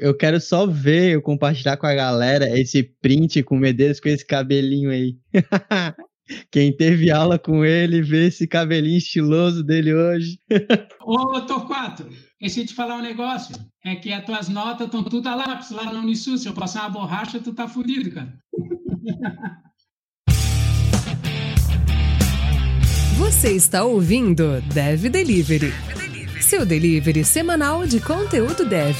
[0.00, 4.08] Eu quero só ver, eu compartilhar com a galera esse print com o Medeiros com
[4.08, 5.16] esse cabelinho aí.
[6.50, 10.38] Quem teve aula com ele, vê esse cabelinho estiloso dele hoje.
[11.04, 12.08] Ô, Torquato,
[12.40, 13.54] esqueci de falar um negócio.
[13.84, 16.38] É que as tuas notas estão tudo a lápis lá na Unisul.
[16.38, 18.32] Se eu passar uma borracha, tu tá fudido, cara.
[23.18, 25.72] Você está ouvindo Dev Delivery.
[26.40, 28.98] Seu delivery semanal de conteúdo dev.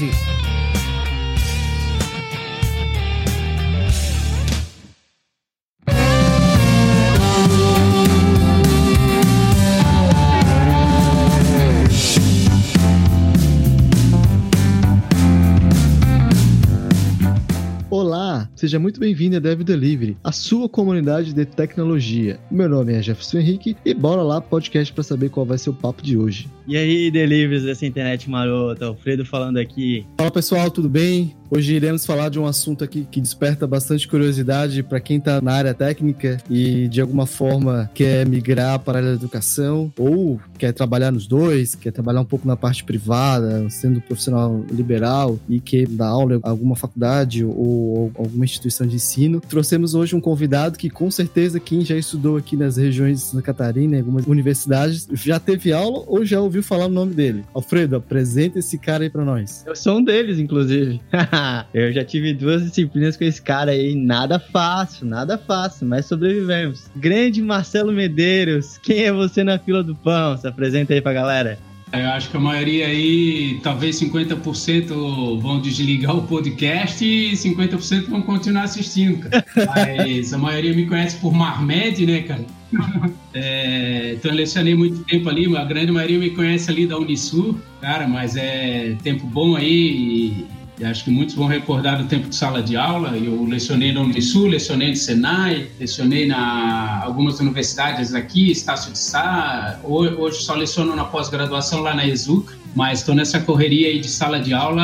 [18.62, 22.38] Seja muito bem-vindo a Dev Delivery, a sua comunidade de tecnologia.
[22.48, 25.74] Meu nome é Jefferson Henrique e bora lá podcast para saber qual vai ser o
[25.74, 26.48] papo de hoje.
[26.66, 30.06] E aí, deliveries dessa internet marota, Alfredo falando aqui.
[30.16, 31.34] Fala pessoal, tudo bem?
[31.54, 35.52] Hoje iremos falar de um assunto aqui que desperta bastante curiosidade para quem está na
[35.52, 40.72] área técnica e de alguma forma quer migrar para a área da educação ou quer
[40.72, 45.86] trabalhar nos dois, quer trabalhar um pouco na parte privada, sendo profissional liberal e quer
[45.88, 49.38] dar aula em alguma faculdade ou alguma instituição de ensino.
[49.38, 53.42] Trouxemos hoje um convidado que com certeza quem já estudou aqui nas regiões de Santa
[53.42, 57.44] Catarina, em algumas universidades, já teve aula ou já ouviu falar o nome dele.
[57.54, 59.64] Alfredo, apresenta esse cara aí para nós.
[59.66, 61.00] Eu sou um deles, inclusive.
[61.72, 66.90] eu já tive duas disciplinas com esse cara aí, nada fácil, nada fácil, mas sobrevivemos.
[66.96, 70.36] Grande Marcelo Medeiros, quem é você na fila do pão?
[70.36, 71.58] Se apresenta aí pra galera.
[71.92, 78.22] Eu acho que a maioria aí, talvez 50% vão desligar o podcast e 50% vão
[78.22, 79.44] continuar assistindo, cara.
[79.76, 82.44] Mas a maioria me conhece por Marmed, né, cara?
[83.34, 87.58] É, então eu lecionei muito tempo ali, a grande maioria me conhece ali da Unisul,
[87.80, 90.46] cara, mas é tempo bom aí
[90.78, 93.16] e acho que muitos vão recordar do tempo de sala de aula.
[93.16, 99.80] Eu lecionei na Unisul, lecionei no Senai, lecionei na algumas universidades aqui, Estácio de Sá.
[99.84, 104.40] Hoje só leciono na pós-graduação lá na ESUC mas estou nessa correria aí de sala
[104.40, 104.82] de aula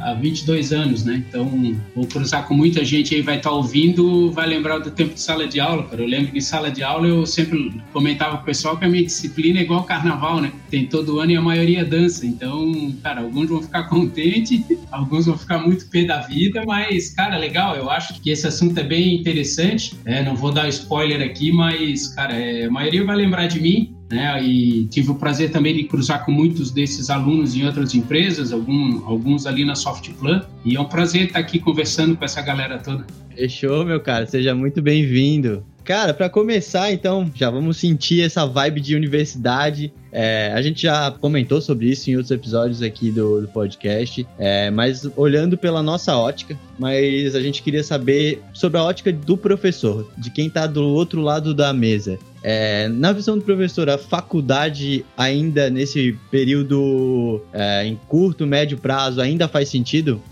[0.00, 1.22] há 22 anos, né?
[1.28, 1.48] Então,
[1.94, 5.20] vou cruzar com muita gente aí, vai estar tá ouvindo, vai lembrar do tempo de
[5.20, 6.02] sala de aula, cara.
[6.02, 8.88] Eu lembro que em sala de aula eu sempre comentava com o pessoal que a
[8.88, 10.52] minha disciplina é igual carnaval, né?
[10.70, 12.26] Tem todo ano e a maioria dança.
[12.26, 17.36] Então, cara, alguns vão ficar contentes, alguns vão ficar muito pé da vida, mas, cara,
[17.36, 17.76] legal.
[17.76, 19.94] Eu acho que esse assunto é bem interessante.
[20.04, 23.95] É, não vou dar spoiler aqui, mas, cara, é, a maioria vai lembrar de mim
[24.10, 24.42] né?
[24.42, 29.04] E tive o prazer também de cruzar com muitos desses alunos em outras empresas, algum,
[29.06, 33.06] alguns ali na Softplan, e é um prazer estar aqui conversando com essa galera toda.
[33.36, 35.62] Fechou, meu cara, seja muito bem-vindo.
[35.84, 39.92] Cara, para começar, então, já vamos sentir essa vibe de universidade.
[40.10, 44.70] É, a gente já comentou sobre isso em outros episódios aqui do, do podcast, é,
[44.70, 50.10] mas olhando pela nossa ótica, mas a gente queria saber sobre a ótica do professor,
[50.16, 52.18] de quem está do outro lado da mesa.
[52.42, 59.20] É, na visão do professor, a faculdade ainda nesse período é, em curto, médio prazo,
[59.20, 60.22] ainda faz sentido?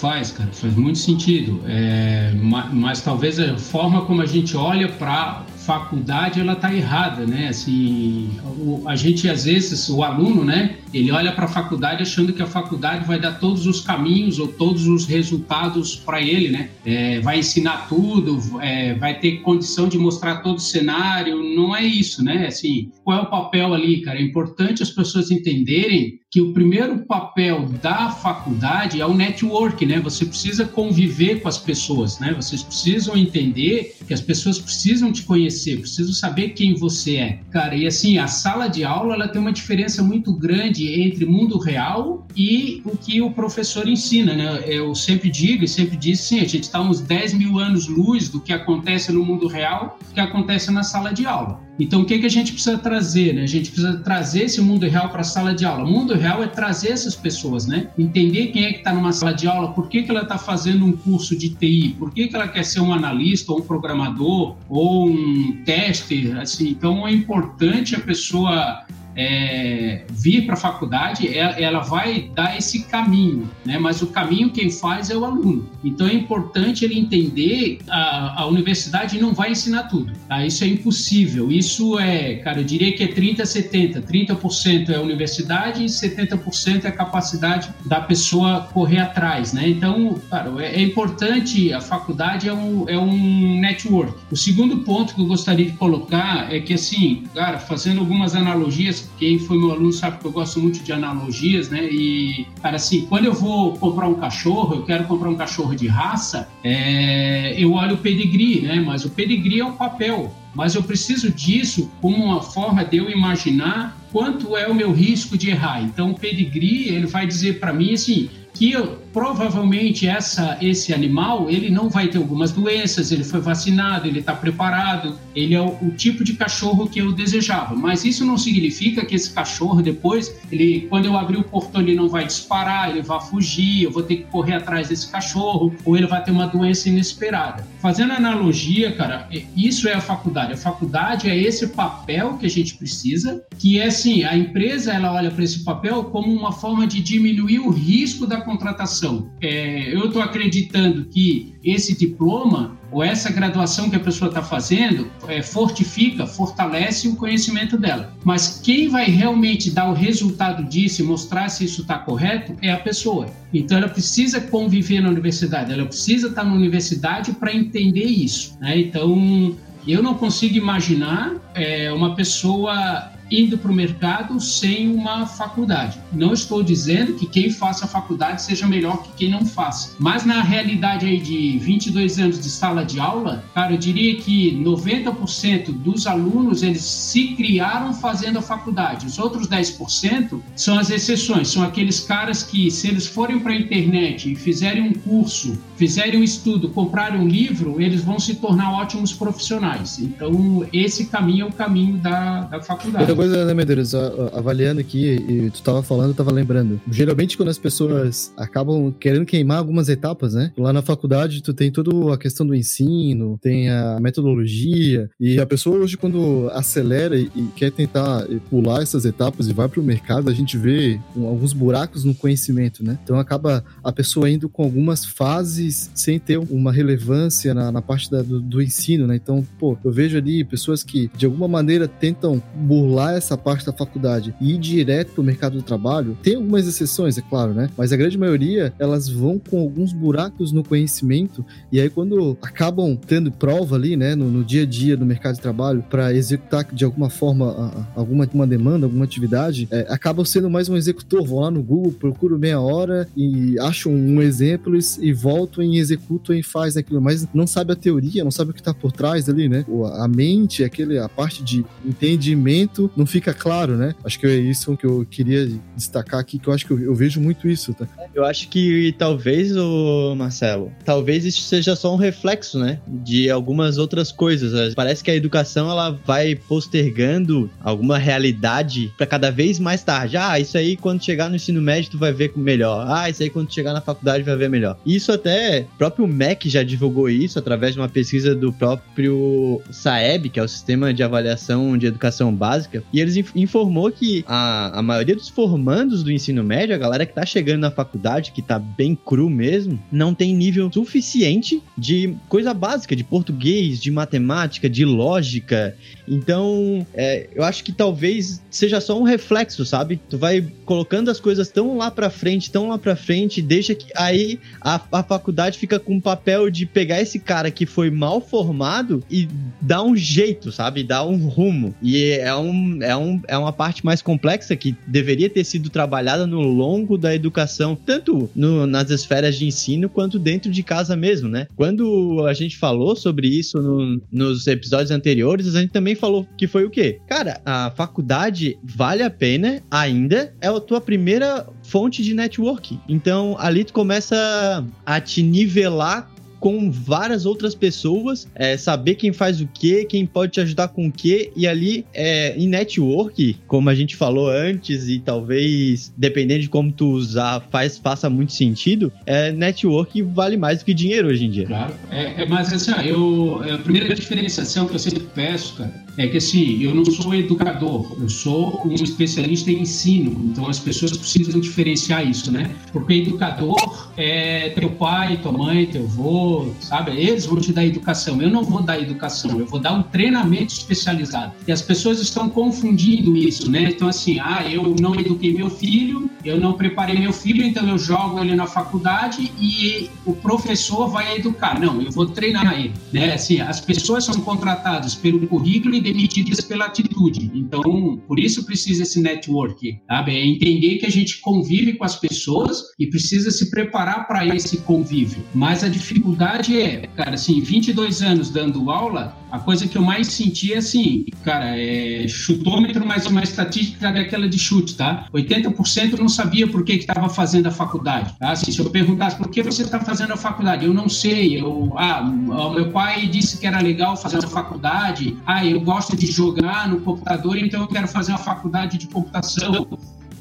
[0.00, 1.60] Faz, cara, faz muito sentido.
[1.66, 7.26] É, mas, mas, talvez a forma como a gente olha para faculdade ela tá errada,
[7.26, 7.48] né?
[7.48, 10.76] Assim, o, a gente às vezes o aluno, né?
[10.92, 14.48] Ele olha para a faculdade achando que a faculdade vai dar todos os caminhos ou
[14.48, 16.70] todos os resultados para ele, né?
[16.84, 21.36] É, vai ensinar tudo, é, vai ter condição de mostrar todo o cenário.
[21.54, 22.46] Não é isso, né?
[22.46, 24.18] Assim, qual é o papel ali, cara?
[24.18, 29.98] É importante as pessoas entenderem que o primeiro papel da faculdade é o network, né?
[30.00, 32.32] Você precisa conviver com as pessoas, né?
[32.34, 37.40] Vocês precisam entender que as pessoas precisam te conhecer, precisam saber quem você é.
[37.50, 41.58] Cara, e assim, a sala de aula, ela tem uma diferença muito grande entre mundo
[41.58, 44.62] real e o que o professor ensina, né?
[44.66, 48.28] Eu sempre digo e sempre disse, sim, a gente está uns 10 mil anos luz
[48.28, 51.69] do que acontece no mundo real, do que acontece na sala de aula.
[51.80, 53.34] Então, o que, que a gente precisa trazer?
[53.34, 53.42] Né?
[53.42, 55.84] A gente precisa trazer esse mundo real para a sala de aula.
[55.84, 57.88] O mundo real é trazer essas pessoas, né?
[57.98, 60.84] Entender quem é que está numa sala de aula, por que, que ela está fazendo
[60.84, 64.56] um curso de TI, por que, que ela quer ser um analista, ou um programador,
[64.68, 66.68] ou um tester, assim.
[66.68, 68.84] Então, é importante a pessoa
[69.16, 73.78] é, vir para a faculdade, ela, ela, vai dar esse caminho, né?
[73.78, 75.68] Mas o caminho quem faz é o aluno.
[75.82, 80.44] Então é importante ele entender a, a universidade não vai ensinar tudo, tá?
[80.44, 81.50] Isso é impossível.
[81.50, 86.84] Isso é, cara, eu diria que é 30 70, 30% é a universidade e 70%
[86.84, 89.68] é a capacidade da pessoa correr atrás, né?
[89.68, 94.14] Então, cara, é, é importante a faculdade é um, é um network.
[94.30, 98.99] O segundo ponto que eu gostaria de colocar é que assim, cara, fazendo algumas analogias
[99.18, 101.88] Quem foi meu aluno sabe que eu gosto muito de analogias, né?
[101.90, 105.86] E, cara, assim, quando eu vou comprar um cachorro, eu quero comprar um cachorro de
[105.86, 108.80] raça, é, eu olho o pedigree, né?
[108.80, 110.34] Mas o pedigree é um papel.
[110.54, 115.38] Mas eu preciso disso como uma forma de eu imaginar quanto é o meu risco
[115.38, 115.82] de errar.
[115.82, 118.72] Então, o pedigree, ele vai dizer para mim assim, que
[119.12, 124.34] provavelmente essa, esse animal ele não vai ter algumas doenças, ele foi vacinado, ele está
[124.34, 127.74] preparado, ele é o, o, tipo de cachorro que eu desejava.
[127.74, 131.94] Mas isso não significa que esse cachorro depois, ele, quando eu abrir o portão, ele
[131.94, 135.96] não vai disparar, ele vai fugir, eu vou ter que correr atrás desse cachorro, ou
[135.96, 137.66] ele vai ter uma doença inesperada.
[137.80, 140.52] Fazendo analogia, cara, é, isso é a faculdade.
[140.52, 145.12] A faculdade é esse papel que a gente precisa, que é assim, a empresa ela
[145.12, 148.99] olha para esse papel como uma forma de diminuir o risco da contratação.
[149.40, 155.10] É, eu estou acreditando que esse diploma ou essa graduação que a pessoa está fazendo
[155.28, 158.12] é, fortifica, fortalece o conhecimento dela.
[158.24, 162.72] Mas quem vai realmente dar o resultado disso e mostrar se isso está correto é
[162.72, 163.26] a pessoa.
[163.52, 168.56] Então ela precisa conviver na universidade, ela precisa estar tá na universidade para entender isso.
[168.60, 168.78] Né?
[168.80, 169.56] Então
[169.86, 175.98] eu não consigo imaginar é, uma pessoa indo para o mercado sem uma faculdade.
[176.12, 180.42] Não estou dizendo que quem faça faculdade seja melhor que quem não faça, mas na
[180.42, 186.06] realidade aí de 22 anos de sala de aula, cara, eu diria que 90% dos
[186.06, 189.06] alunos eles se criaram fazendo a faculdade.
[189.06, 193.56] Os outros 10% são as exceções, são aqueles caras que se eles forem para a
[193.56, 198.72] internet e fizerem um curso, fizerem um estudo, comprarem um livro, eles vão se tornar
[198.72, 199.98] ótimos profissionais.
[199.98, 203.94] Então, esse caminho é o caminho da, da faculdade coisa, né, Medeiros?
[203.94, 206.80] Avaliando aqui, e tu tava falando, eu tava lembrando.
[206.90, 210.50] Geralmente, quando as pessoas acabam querendo queimar algumas etapas, né?
[210.56, 215.44] Lá na faculdade, tu tem toda a questão do ensino, tem a metodologia, e a
[215.44, 220.32] pessoa hoje, quando acelera e, quer tentar pular essas etapas e vai pro mercado, a
[220.32, 222.98] gente vê alguns buracos no conhecimento, né?
[223.04, 228.10] Então acaba a pessoa indo com algumas fases sem ter uma relevância na, na parte
[228.10, 229.16] da, do, do ensino, né?
[229.16, 233.72] Então, pô, eu vejo ali pessoas que de alguma maneira tentam burlar essa parte da
[233.72, 237.68] faculdade e ir direto pro mercado do trabalho, tem algumas exceções, é claro, né?
[237.76, 242.96] Mas a grande maioria, elas vão com alguns buracos no conhecimento e aí quando acabam
[242.96, 246.64] tendo prova ali, né, no, no dia a dia do mercado de trabalho para executar
[246.72, 250.76] de alguma forma a, a, alguma uma demanda, alguma atividade, é, acabam sendo mais um
[250.76, 255.62] executor, vão lá no Google, procuram meia hora e acham um exemplo e, e voltam
[255.64, 258.72] e executam e faz aquilo, mas não sabe a teoria, não sabe o que está
[258.72, 259.64] por trás ali, né?
[259.94, 263.94] A mente, aquele, a parte de entendimento não fica claro, né?
[264.04, 266.94] Acho que é isso que eu queria destacar aqui, que eu acho que eu, eu
[266.94, 267.88] vejo muito isso, tá?
[268.14, 272.78] Eu acho que talvez, o Marcelo, talvez isso seja só um reflexo, né?
[272.86, 274.74] De algumas outras coisas.
[274.74, 280.18] Parece que a educação ela vai postergando alguma realidade para cada vez mais tarde.
[280.18, 282.86] Ah, isso aí quando chegar no ensino médio tu vai ver melhor.
[282.86, 284.76] Ah, isso aí quando chegar na faculdade vai ver melhor.
[284.84, 290.28] Isso até o próprio MEC já divulgou isso através de uma pesquisa do próprio SAEB,
[290.28, 294.82] que é o Sistema de Avaliação de Educação Básica, e eles informou que a, a
[294.82, 298.58] maioria dos formandos do ensino médio, a galera que tá chegando na faculdade, que tá
[298.58, 304.84] bem cru mesmo, não tem nível suficiente de coisa básica, de português, de matemática, de
[304.84, 305.76] lógica.
[306.08, 310.00] Então, é, eu acho que talvez seja só um reflexo, sabe?
[310.08, 313.92] Tu vai colocando as coisas tão lá pra frente, tão lá pra frente, deixa que
[313.96, 318.20] aí a, a faculdade fica com o papel de pegar esse cara que foi mal
[318.20, 319.28] formado e
[319.60, 320.82] dar um jeito, sabe?
[320.82, 321.74] Dar um rumo.
[321.80, 326.26] E é um, é, um, é uma parte mais complexa que deveria ter sido trabalhada
[326.26, 331.28] no longo da educação, tanto no, nas esferas de ensino quanto dentro de casa mesmo,
[331.28, 331.46] né?
[331.56, 336.46] Quando a gente falou sobre isso no, nos episódios anteriores, a gente também falou que
[336.46, 336.98] foi o quê?
[337.06, 342.78] Cara, a faculdade vale a pena ainda, é a tua primeira fonte de network.
[342.88, 346.10] Então ali tu começa a te nivelar
[346.40, 350.88] com várias outras pessoas, é, saber quem faz o que, quem pode te ajudar com
[350.88, 356.40] o que, e ali é, em network, como a gente falou antes, e talvez dependendo
[356.40, 361.08] de como tu usar, faz, faça muito sentido, é, network vale mais do que dinheiro
[361.08, 361.46] hoje em dia.
[361.46, 366.06] Claro, é, é mas assim, eu, a primeira diferenciação que eu sempre peço, cara, é
[366.06, 370.96] que assim, eu não sou educador, eu sou um especialista em ensino, então as pessoas
[370.96, 372.50] precisam diferenciar isso, né?
[372.72, 378.20] Porque educador é teu pai, tua mãe, teu avô, sabe, eles vão te dar educação.
[378.20, 381.32] Eu não vou dar educação, eu vou dar um treinamento especializado.
[381.46, 383.70] E as pessoas estão confundindo isso, né?
[383.70, 387.78] Então, assim, ah, eu não eduquei meu filho, eu não preparei meu filho, então eu
[387.78, 391.58] jogo ele na faculdade e o professor vai educar.
[391.58, 393.14] Não, eu vou treinar ele, né?
[393.14, 397.30] Assim, as pessoas são contratadas pelo currículo demitidas pela atitude.
[397.34, 400.16] Então, por isso precisa esse network, sabe?
[400.16, 404.58] É entender que a gente convive com as pessoas e precisa se preparar para esse
[404.58, 405.24] convívio.
[405.34, 410.08] Mas a dificuldade é, cara, assim, 22 anos dando aula, a coisa que eu mais
[410.08, 415.06] senti é assim, cara, é chutômetro, mas uma estatística daquela de chute, tá?
[415.12, 418.14] 80% não sabia por que estava fazendo a faculdade.
[418.18, 418.32] Tá?
[418.32, 421.40] Assim, se eu perguntasse por que você está fazendo a faculdade, eu não sei.
[421.40, 425.16] Eu, ah, meu pai disse que era legal fazer a faculdade.
[425.24, 429.66] Ah, eu gosto de jogar no computador, então eu quero fazer uma faculdade de computação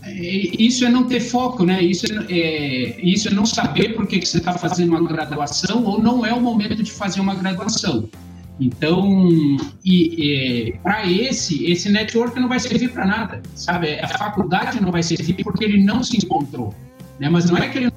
[0.03, 0.11] é,
[0.67, 1.81] isso é não ter foco, né?
[1.81, 5.83] Isso é, é isso é não saber por que, que você está fazendo uma graduação
[5.83, 8.09] ou não é o momento de fazer uma graduação.
[8.59, 9.29] Então,
[9.85, 13.99] e, para esse, esse network não vai servir para nada, sabe?
[13.99, 16.73] A faculdade não vai servir porque ele não se encontrou,
[17.19, 17.29] né?
[17.29, 17.91] Mas não é que ele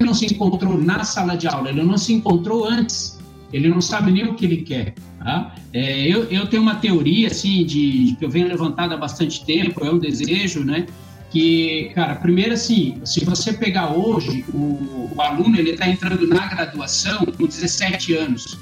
[0.00, 3.13] não se encontrou na sala de aula, ele não se encontrou antes.
[3.54, 4.94] Ele não sabe nem o que ele quer.
[5.18, 5.54] Tá?
[5.72, 9.84] É, eu, eu tenho uma teoria assim de que eu venho levantando há bastante tempo,
[9.84, 10.86] é um desejo, né?
[11.34, 16.46] que, cara, primeiro assim, se você pegar hoje, o, o aluno ele está entrando na
[16.46, 18.56] graduação com 17 anos,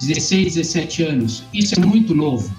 [0.00, 2.52] 16, 17 anos, isso é muito novo,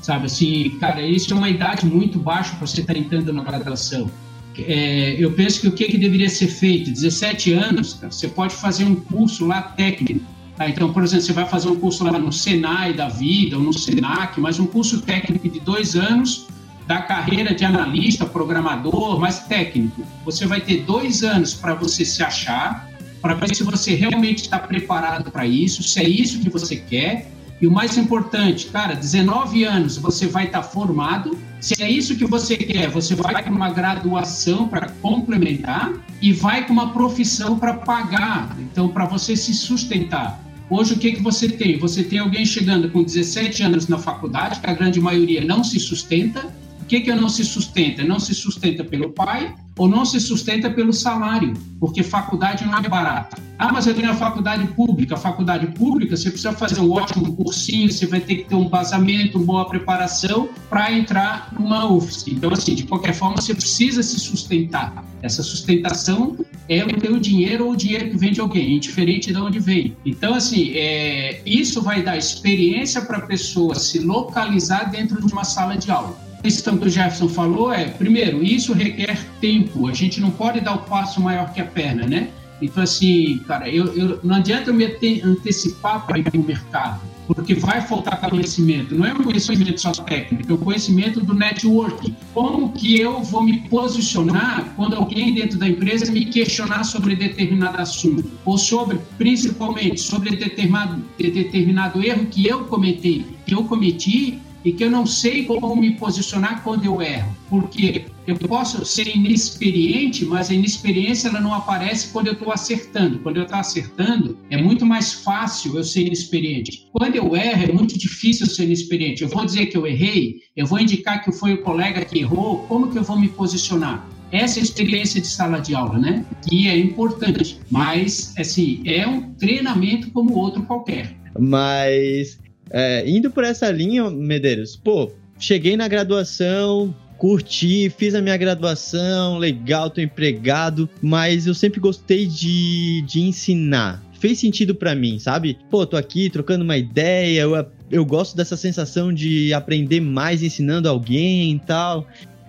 [0.00, 0.26] sabe?
[0.26, 4.10] Assim, cara, isso é uma idade muito baixa para você estar tá entrando na graduação.
[4.58, 6.90] É, eu penso que o que, que deveria ser feito?
[6.90, 10.26] 17 anos, cara, você pode fazer um curso lá técnico.
[10.62, 10.68] Tá?
[10.68, 13.72] Então, por exemplo, você vai fazer um curso lá no Senai da vida, ou no
[13.72, 16.46] Senac, mas um curso técnico de dois anos
[16.86, 20.04] da carreira de analista, programador, mais técnico.
[20.24, 22.88] Você vai ter dois anos para você se achar,
[23.20, 27.30] para ver se você realmente está preparado para isso, se é isso que você quer.
[27.60, 31.38] E o mais importante, cara, 19 anos você vai estar tá formado.
[31.60, 36.66] Se é isso que você quer, você vai com uma graduação para complementar e vai
[36.66, 40.40] com uma profissão para pagar, então para você se sustentar.
[40.74, 41.76] Hoje, o que, que você tem?
[41.76, 45.78] Você tem alguém chegando com 17 anos na faculdade, que a grande maioria não se
[45.78, 46.50] sustenta,
[46.92, 48.04] que, que não se sustenta?
[48.04, 52.86] Não se sustenta pelo pai ou não se sustenta pelo salário, porque faculdade não é
[52.86, 53.38] barata.
[53.58, 55.14] Ah, mas eu tenho a faculdade pública.
[55.14, 58.68] A faculdade pública, você precisa fazer um ótimo cursinho, você vai ter que ter um
[58.68, 62.32] vazamento, uma boa preparação para entrar numa UFSC.
[62.32, 65.02] Então, assim, de qualquer forma, você precisa se sustentar.
[65.22, 66.36] Essa sustentação
[66.68, 69.96] é o teu dinheiro ou o dinheiro que vem de alguém, indiferente de onde vem.
[70.04, 75.44] Então, assim, é, isso vai dar experiência para a pessoa se localizar dentro de uma
[75.44, 79.88] sala de aula questão que o Jefferson falou é, primeiro, isso requer tempo.
[79.88, 82.28] A gente não pode dar o passo maior que a perna, né?
[82.60, 84.84] Então, assim, cara, eu, eu não adianta eu me
[85.24, 88.94] antecipar para ir para o mercado, porque vai faltar conhecimento.
[88.94, 92.14] Não é um conhecimento só técnico, é o conhecimento do networking.
[92.32, 97.82] Como que eu vou me posicionar quando alguém dentro da empresa me questionar sobre determinado
[97.82, 98.30] assunto?
[98.44, 104.84] Ou sobre, principalmente, sobre determinado, determinado erro que eu cometei, que eu cometi e que
[104.84, 107.34] eu não sei como me posicionar quando eu erro.
[107.48, 113.18] Porque eu posso ser inexperiente, mas a inexperiência ela não aparece quando eu estou acertando.
[113.18, 116.86] Quando eu estou acertando, é muito mais fácil eu ser inexperiente.
[116.92, 119.22] Quando eu erro, é muito difícil ser inexperiente.
[119.22, 122.58] Eu vou dizer que eu errei, eu vou indicar que foi o colega que errou,
[122.68, 124.08] como que eu vou me posicionar?
[124.32, 126.24] essa experiência de sala de aula, né?
[126.48, 131.14] Que é importante, mas assim é um treinamento como outro qualquer.
[131.38, 132.38] Mas
[132.72, 139.38] é, indo por essa linha, Medeiros, pô, cheguei na graduação, curti, fiz a minha graduação,
[139.38, 144.02] legal, tô empregado, mas eu sempre gostei de, de ensinar.
[144.18, 145.58] Fez sentido para mim, sabe?
[145.70, 150.88] Pô, tô aqui trocando uma ideia, eu, eu gosto dessa sensação de aprender mais ensinando
[150.88, 152.06] alguém e tal.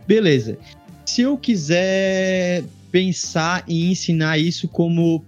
[0.08, 0.58] Beleza.
[1.06, 5.26] Se eu quiser pensar em ensinar isso como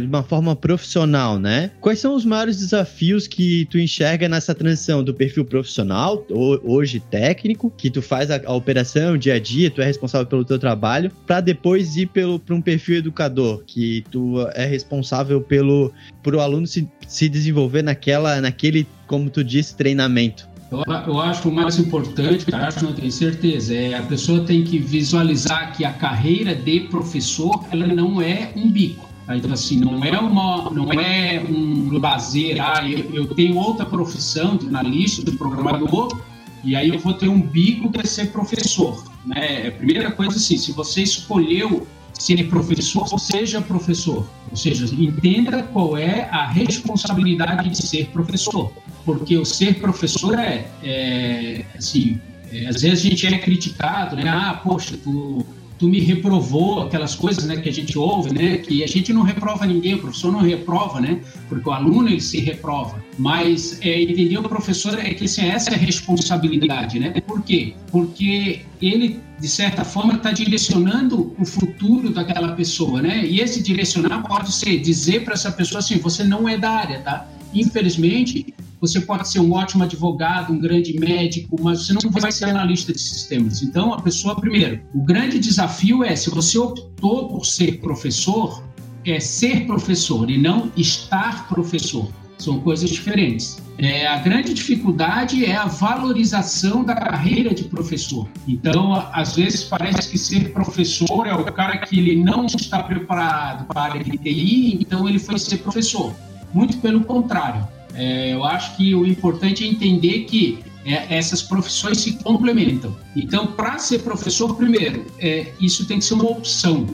[0.00, 1.70] de uma forma profissional, né?
[1.80, 6.26] Quais são os maiores desafios que tu enxerga nessa transição do perfil profissional,
[6.64, 10.44] hoje técnico, que tu faz a, a operação dia a dia, tu é responsável pelo
[10.44, 15.92] teu trabalho, para depois ir para um perfil educador, que tu é responsável pelo
[16.22, 20.48] por o aluno se, se desenvolver naquela, naquele, como tu disse, treinamento?
[20.70, 24.44] Eu, eu acho que o mais importante, acho que não tenho certeza, é a pessoa
[24.44, 29.78] tem que visualizar que a carreira de professor ela não é um bico então, assim,
[29.78, 35.22] não é, uma, não é um lazer, ah, eu, eu tenho outra profissão de analista,
[35.22, 36.18] de programador,
[36.64, 39.04] e aí eu vou ter um bico que é ser professor.
[39.26, 39.68] Né?
[39.68, 41.86] A primeira coisa, assim, se você escolheu
[42.18, 44.28] ser professor, seja professor.
[44.50, 48.72] Ou seja, entenda qual é a responsabilidade de ser professor.
[49.04, 52.20] Porque o ser professor é, é assim,
[52.50, 54.28] é, às vezes a gente é criticado, né?
[54.28, 55.46] Ah, poxa, tu
[55.78, 59.22] tu me reprovou, aquelas coisas né, que a gente ouve, né, que a gente não
[59.22, 63.02] reprova ninguém, o professor não reprova, né, porque o aluno ele se reprova.
[63.18, 67.20] Mas é, entender o professor é que assim, essa é a responsabilidade, né?
[67.26, 67.74] Por quê?
[67.90, 73.26] Porque ele, de certa forma, está direcionando o futuro daquela pessoa, né?
[73.26, 77.00] E esse direcionar pode ser dizer para essa pessoa assim, você não é da área,
[77.00, 77.28] tá?
[77.52, 82.46] Infelizmente, você pode ser um ótimo advogado, um grande médico, mas você não vai ser
[82.46, 83.62] analista de sistemas.
[83.62, 88.62] Então, a pessoa, primeiro, o grande desafio é, se você optou por ser professor,
[89.04, 92.08] é ser professor e não estar professor.
[92.38, 93.58] São coisas diferentes.
[93.78, 98.28] É, a grande dificuldade é a valorização da carreira de professor.
[98.46, 103.66] Então, às vezes parece que ser professor é o cara que ele não está preparado
[103.66, 106.12] para a área de TI, então ele foi ser professor.
[106.52, 107.66] Muito pelo contrário.
[107.94, 112.96] É, eu acho que o importante é entender que é, essas profissões se complementam.
[113.14, 116.86] Então, para ser professor, primeiro, é, isso tem que ser uma opção.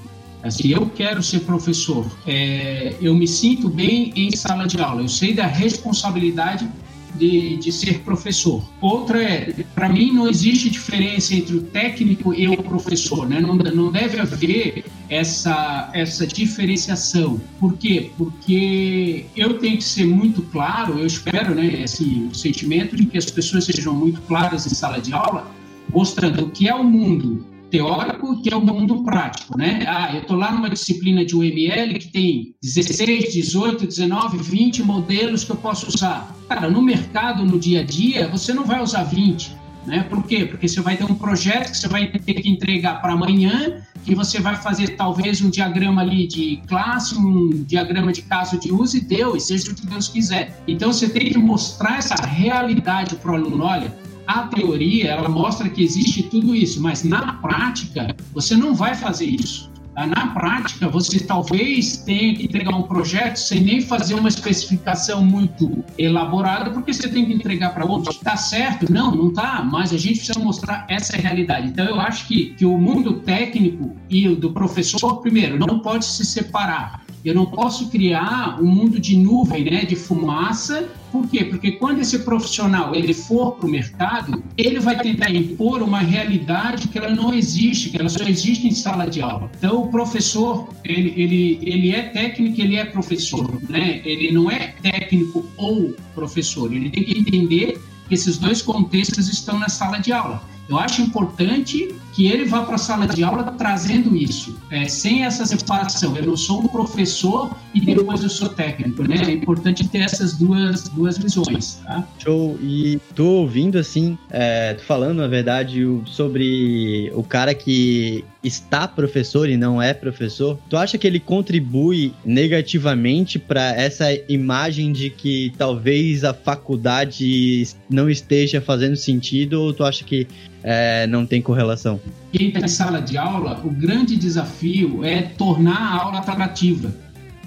[0.43, 5.09] Assim, eu quero ser professor, é, eu me sinto bem em sala de aula, eu
[5.09, 6.69] sei da responsabilidade
[7.15, 8.63] de, de ser professor.
[8.81, 13.41] Outra é, para mim, não existe diferença entre o técnico e o professor, né?
[13.41, 17.41] não, não deve haver essa, essa diferenciação.
[17.61, 18.11] Por quê?
[18.17, 23.19] Porque eu tenho que ser muito claro, eu espero, né, assim, o sentimento de que
[23.19, 25.51] as pessoas sejam muito claras em sala de aula,
[25.93, 29.85] mostrando o que é o mundo teórico que é o mundo prático, né?
[29.87, 35.45] Ah, eu estou lá numa disciplina de UML que tem 16, 18, 19, 20 modelos
[35.45, 36.35] que eu posso usar.
[36.49, 39.53] Cara, no mercado, no dia a dia, você não vai usar 20,
[39.87, 40.05] né?
[40.09, 40.45] Por quê?
[40.45, 44.15] Porque você vai ter um projeto que você vai ter que entregar para amanhã, que
[44.15, 48.99] você vai fazer talvez um diagrama ali de classe, um diagrama de caso de uso
[48.99, 50.63] e deu, e seja o que Deus quiser.
[50.69, 53.65] Então você tem que mostrar essa realidade para o aluno.
[53.65, 58.95] Olha, a teoria ela mostra que existe tudo isso, mas na prática você não vai
[58.95, 59.73] fazer isso.
[59.97, 65.85] Na prática, você talvez tenha que entregar um projeto sem nem fazer uma especificação muito
[65.97, 68.11] elaborada, porque você tem que entregar para outro.
[68.11, 68.93] Está certo?
[68.93, 71.69] Não, não está, mas a gente precisa mostrar essa realidade.
[71.69, 76.05] Então, eu acho que, que o mundo técnico e o do professor, primeiro, não pode
[76.05, 77.04] se separar.
[77.25, 80.91] Eu não posso criar um mundo de nuvem, né, de fumaça.
[81.11, 81.43] Por quê?
[81.43, 86.87] Porque quando esse profissional ele for para o mercado, ele vai tentar impor uma realidade
[86.89, 89.51] que ela não existe, que ela só existe em sala de aula.
[89.57, 94.03] Então, o professor, ele, ele, ele é técnico, ele é professor, né?
[94.05, 96.71] Ele não é técnico ou professor.
[96.75, 100.43] Ele tem que entender que esses dois contextos estão na sala de aula.
[100.69, 105.25] Eu acho importante que ele vá para a sala de aula trazendo isso, é, sem
[105.25, 106.17] essa separação.
[106.17, 109.17] Eu não sou um professor e depois eu sou técnico, né?
[109.27, 112.07] É importante ter essas duas, duas visões, tá?
[112.19, 112.57] Show.
[112.63, 119.49] E tô ouvindo, assim, é, tô falando, na verdade, sobre o cara que está professor
[119.49, 120.59] e não é professor.
[120.69, 128.09] Tu acha que ele contribui negativamente para essa imagem de que talvez a faculdade não
[128.09, 130.29] esteja fazendo sentido ou tu acha que
[130.65, 132.01] é, não tem correlação?
[132.33, 136.93] Quem está em sala de aula, o grande desafio é tornar a aula atrativa.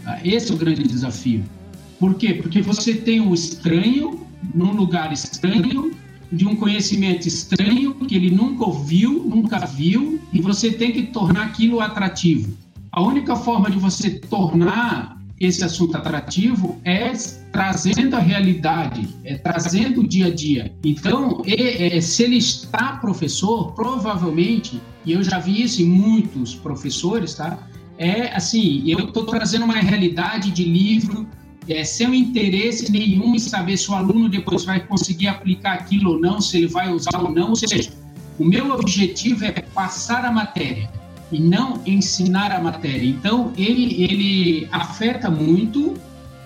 [0.03, 0.19] Tá?
[0.23, 1.43] Esse é o grande desafio.
[1.99, 2.35] Por quê?
[2.35, 5.91] Porque você tem o estranho num lugar estranho,
[6.31, 11.45] de um conhecimento estranho que ele nunca ouviu, nunca viu, e você tem que tornar
[11.45, 12.55] aquilo atrativo.
[12.91, 17.11] A única forma de você tornar esse assunto atrativo é
[17.51, 20.73] trazendo a realidade, é trazendo o dia a dia.
[20.83, 26.55] Então, é, é, se ele está professor, provavelmente, e eu já vi isso em muitos
[26.55, 27.59] professores, tá?
[27.97, 31.27] É assim, eu estou trazendo uma realidade de livro,
[31.67, 36.19] é, sem interesse nenhum em saber se o aluno depois vai conseguir aplicar aquilo ou
[36.19, 37.49] não, se ele vai usar ou não.
[37.49, 37.91] Ou seja,
[38.39, 40.89] o meu objetivo é passar a matéria
[41.31, 43.05] e não ensinar a matéria.
[43.05, 45.95] Então, ele, ele afeta muito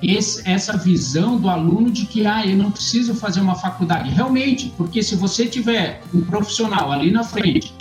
[0.01, 4.09] esse, essa visão do aluno de que ah, eu não preciso fazer uma faculdade.
[4.09, 7.73] Realmente, porque se você tiver um profissional ali na frente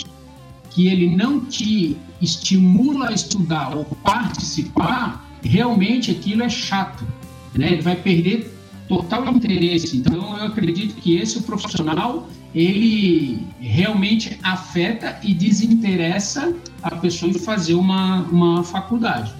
[0.69, 7.05] que ele não te estimula a estudar ou participar, realmente aquilo é chato.
[7.53, 7.73] Né?
[7.73, 8.60] Ele vai perder
[8.91, 9.97] total interesse.
[9.97, 17.75] Então, eu acredito que esse profissional ele realmente afeta e desinteressa a pessoa em fazer
[17.75, 19.33] uma, uma faculdade.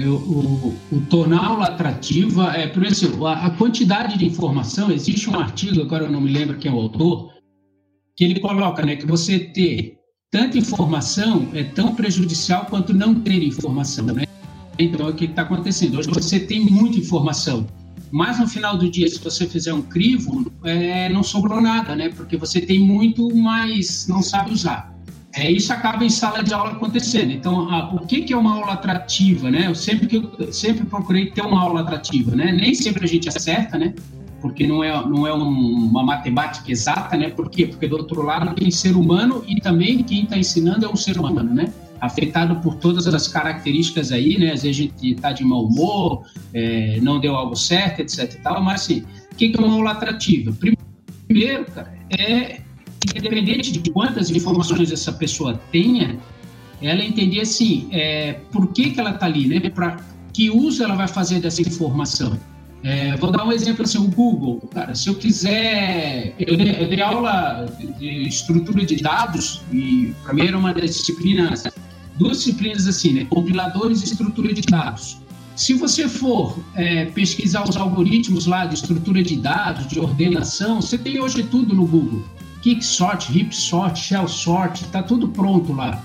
[0.00, 4.90] Eu, o, o, atrativa é, por exemplo, a, a, quantidade de informação.
[4.90, 7.30] Existe um artigo, agora eu não me lembro quem é o autor,
[8.16, 9.98] que ele coloca né, que você ter
[10.30, 14.24] tanta informação é tão prejudicial quanto não ter informação, né?
[14.78, 15.98] Então, o que está acontecendo?
[15.98, 17.66] Hoje você tem muita informação,
[18.10, 22.08] mas no final do dia, se você fizer um crivo, é, não sobrou nada, né?
[22.10, 24.94] Porque você tem muito, mas não sabe usar.
[25.34, 27.30] É, isso acaba em sala de aula acontecendo.
[27.30, 29.66] Então, a, o que, que é uma aula atrativa, né?
[29.66, 32.52] Eu sempre, que eu sempre procurei ter uma aula atrativa, né?
[32.52, 33.94] Nem sempre a gente acerta, né?
[34.40, 37.28] Porque não é, não é um, uma matemática exata, né?
[37.28, 37.66] Por quê?
[37.66, 41.18] Porque do outro lado tem ser humano e também quem está ensinando é um ser
[41.18, 41.70] humano, né?
[42.00, 44.52] Afetado por todas as características aí, né?
[44.52, 48.38] Às vezes a gente está de mau humor, é, não deu algo certo, etc e
[48.38, 50.56] tal, mas assim, o que é uma aula atrativa?
[51.26, 52.60] Primeiro, cara, é
[53.16, 56.18] independente de quantas informações essa pessoa tenha,
[56.82, 59.70] ela entender assim, é, por que, que ela está ali, né?
[59.70, 59.96] Para
[60.32, 62.38] que uso ela vai fazer dessa informação?
[62.82, 66.88] É, vou dar um exemplo assim, o Google, cara, se eu quiser, eu dei, eu
[66.88, 67.66] dei aula
[67.98, 71.64] de estrutura de dados e para mim era uma das disciplinas
[72.18, 73.24] duas disciplinas assim, né?
[73.26, 75.18] Compiladores e estrutura de dados.
[75.54, 80.98] Se você for é, pesquisar os algoritmos lá de estrutura de dados, de ordenação, você
[80.98, 82.22] tem hoje tudo no Google.
[82.60, 86.02] Kicksort, Ripsort, Shellsort, está tudo pronto lá.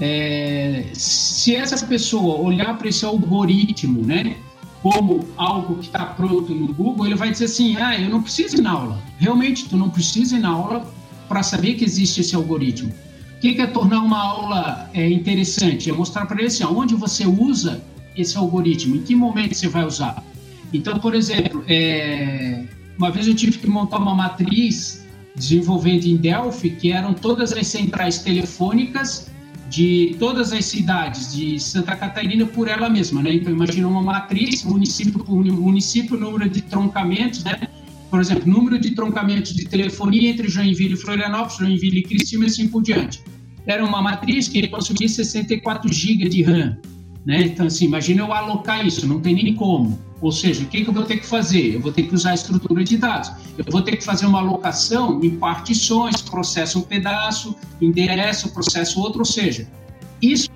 [0.00, 4.36] É, se essa pessoa olhar para esse algoritmo, né,
[4.82, 8.56] como algo que está pronto no Google, ele vai dizer assim: ah, eu não preciso
[8.56, 9.02] ir na aula.
[9.18, 10.92] Realmente, tu não precisa ir na aula
[11.28, 12.92] para saber que existe esse algoritmo
[13.42, 15.90] que, que é tornar uma aula é, interessante?
[15.90, 17.82] É mostrar para ele assim, onde você usa
[18.16, 20.22] esse algoritmo, em que momento você vai usar.
[20.72, 22.62] Então, por exemplo, é,
[22.96, 27.66] uma vez eu tive que montar uma matriz desenvolvendo em Delphi, que eram todas as
[27.66, 29.28] centrais telefônicas
[29.68, 33.34] de todas as cidades de Santa Catarina por ela mesma, né?
[33.34, 37.58] Então, imagina uma matriz, município por município, número de troncamentos, né?
[38.12, 42.46] Por exemplo, número de troncamentos de telefonia entre Joinville e Florianópolis, Joinville e Criciúma e
[42.46, 43.20] assim por diante
[43.66, 46.76] era uma matriz que consumia 64 GB de RAM.
[47.24, 47.42] Né?
[47.42, 49.98] Então, assim, imagina eu alocar isso, não tem nem como.
[50.20, 51.74] Ou seja, o que, que eu vou ter que fazer?
[51.74, 53.30] Eu vou ter que usar a estrutura de dados.
[53.58, 59.20] Eu vou ter que fazer uma alocação em partições, processo um pedaço, endereço, processo outro.
[59.20, 59.66] Ou seja,
[60.20, 60.48] isso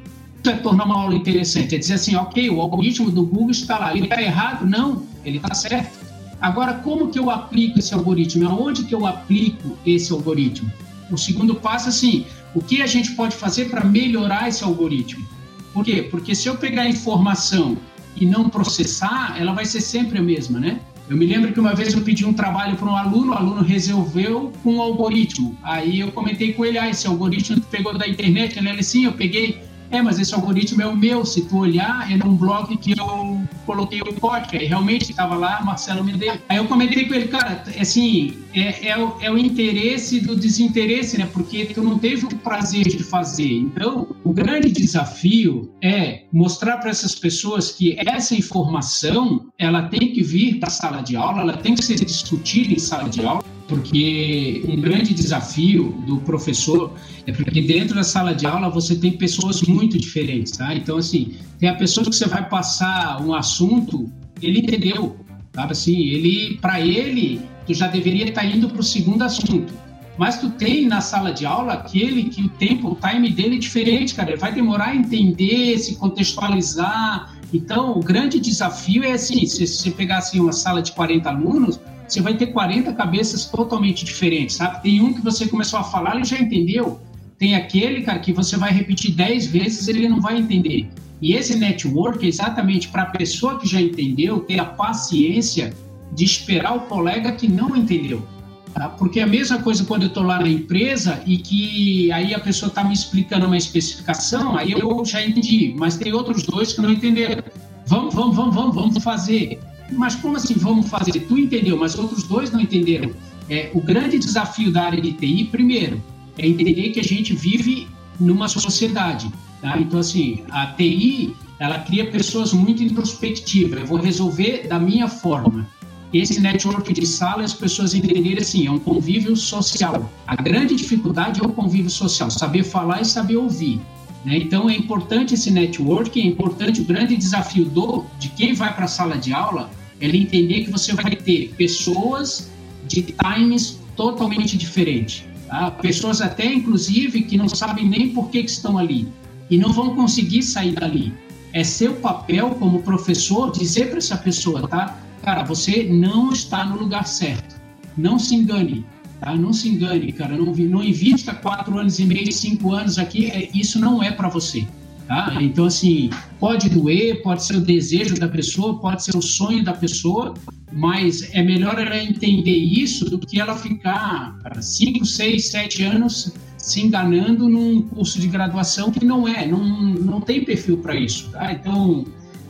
[0.44, 1.74] é tornar uma aula interessante.
[1.74, 3.96] É dizer assim, ok, o algoritmo do Google está lá.
[3.96, 4.64] Ele está errado?
[4.64, 6.05] Não, ele está certo.
[6.40, 8.48] Agora, como que eu aplico esse algoritmo?
[8.48, 10.70] Aonde que eu aplico esse algoritmo?
[11.10, 15.26] O segundo passo, assim, o que a gente pode fazer para melhorar esse algoritmo?
[15.72, 16.02] Por quê?
[16.10, 17.76] Porque se eu pegar a informação
[18.16, 20.80] e não processar, ela vai ser sempre a mesma, né?
[21.08, 23.62] Eu me lembro que uma vez eu pedi um trabalho para um aluno, o aluno
[23.62, 25.56] resolveu com um algoritmo.
[25.62, 28.58] Aí eu comentei com ele, ah, esse algoritmo pegou da internet?
[28.58, 31.24] Ele sim, eu peguei é, mas esse algoritmo é o meu.
[31.24, 34.56] Se tu olhar, é num blog que eu coloquei o código.
[34.56, 36.40] Aí realmente estava lá, Marcelo Medeiros.
[36.48, 41.18] Aí eu comentei com ele, cara, assim, é, é, o, é o interesse do desinteresse,
[41.18, 41.28] né?
[41.32, 43.52] Porque tu não teve o prazer de fazer.
[43.52, 50.22] Então, o grande desafio é mostrar para essas pessoas que essa informação, ela tem que
[50.22, 54.64] vir para sala de aula, ela tem que ser discutida em sala de aula porque
[54.68, 56.94] um grande desafio do professor
[57.26, 60.74] é porque dentro da sala de aula você tem pessoas muito diferentes, tá?
[60.74, 65.16] Então, assim, tem a pessoa que você vai passar um assunto, ele entendeu,
[65.54, 65.72] sabe?
[65.72, 69.72] Assim, ele, para ele, tu já deveria estar tá indo para o segundo assunto.
[70.16, 73.58] Mas tu tem na sala de aula aquele que o tempo, o time dele é
[73.58, 74.30] diferente, cara.
[74.30, 77.36] Ele vai demorar a entender, se contextualizar.
[77.52, 81.78] Então, o grande desafio é assim, se você pegar assim, uma sala de 40 alunos,
[82.08, 84.82] você vai ter 40 cabeças totalmente diferentes, sabe?
[84.82, 87.00] Tem um que você começou a falar, ele já entendeu.
[87.38, 90.88] Tem aquele, cara, que você vai repetir 10 vezes, ele não vai entender.
[91.20, 95.74] E esse network é exatamente para a pessoa que já entendeu ter a paciência
[96.12, 98.26] de esperar o colega que não entendeu.
[98.74, 98.90] Tá?
[98.90, 102.38] Porque é a mesma coisa quando eu estou lá na empresa e que aí a
[102.38, 106.82] pessoa está me explicando uma especificação, aí eu já entendi, mas tem outros dois que
[106.82, 107.42] não entenderam.
[107.86, 109.58] Vamos, vamos, vamos, vamos, vamos fazer.
[109.92, 111.12] Mas como assim vamos fazer?
[111.12, 113.10] Tu entendeu, mas outros dois não entenderam.
[113.48, 116.02] É, o grande desafio da área de TI, primeiro,
[116.36, 119.30] é entender que a gente vive numa sociedade.
[119.60, 119.78] Tá?
[119.78, 123.80] Então, assim, a TI, ela cria pessoas muito introspectivas.
[123.80, 125.66] Eu vou resolver da minha forma.
[126.12, 130.10] Esse network de sala, as pessoas entenderem assim, é um convívio social.
[130.26, 133.80] A grande dificuldade é o convívio social, saber falar e saber ouvir.
[134.26, 134.38] Né?
[134.38, 138.86] Então é importante esse network, é importante o grande desafio do, de quem vai para
[138.86, 142.50] a sala de aula, é ele entender que você vai ter pessoas
[142.88, 145.24] de times totalmente diferentes.
[145.46, 145.70] Tá?
[145.70, 149.06] Pessoas até, inclusive, que não sabem nem por que, que estão ali
[149.48, 151.14] e não vão conseguir sair dali.
[151.52, 154.98] É seu papel como professor dizer para essa pessoa, tá?
[155.22, 157.56] Cara, você não está no lugar certo.
[157.96, 158.84] Não se engane.
[159.20, 159.34] Tá?
[159.34, 160.36] Não se engane, cara.
[160.36, 163.30] Não, não invista quatro anos e meio, cinco anos aqui.
[163.30, 164.66] É, isso não é para você.
[165.06, 165.38] Tá?
[165.40, 169.72] Então, assim, pode doer, pode ser o desejo da pessoa, pode ser o sonho da
[169.72, 170.34] pessoa,
[170.72, 176.80] mas é melhor ela entender isso do que ela ficar cinco, seis, sete anos se
[176.80, 181.30] enganando num curso de graduação que não é, não, não tem perfil para isso.
[181.30, 181.52] Tá?
[181.52, 182.04] Então,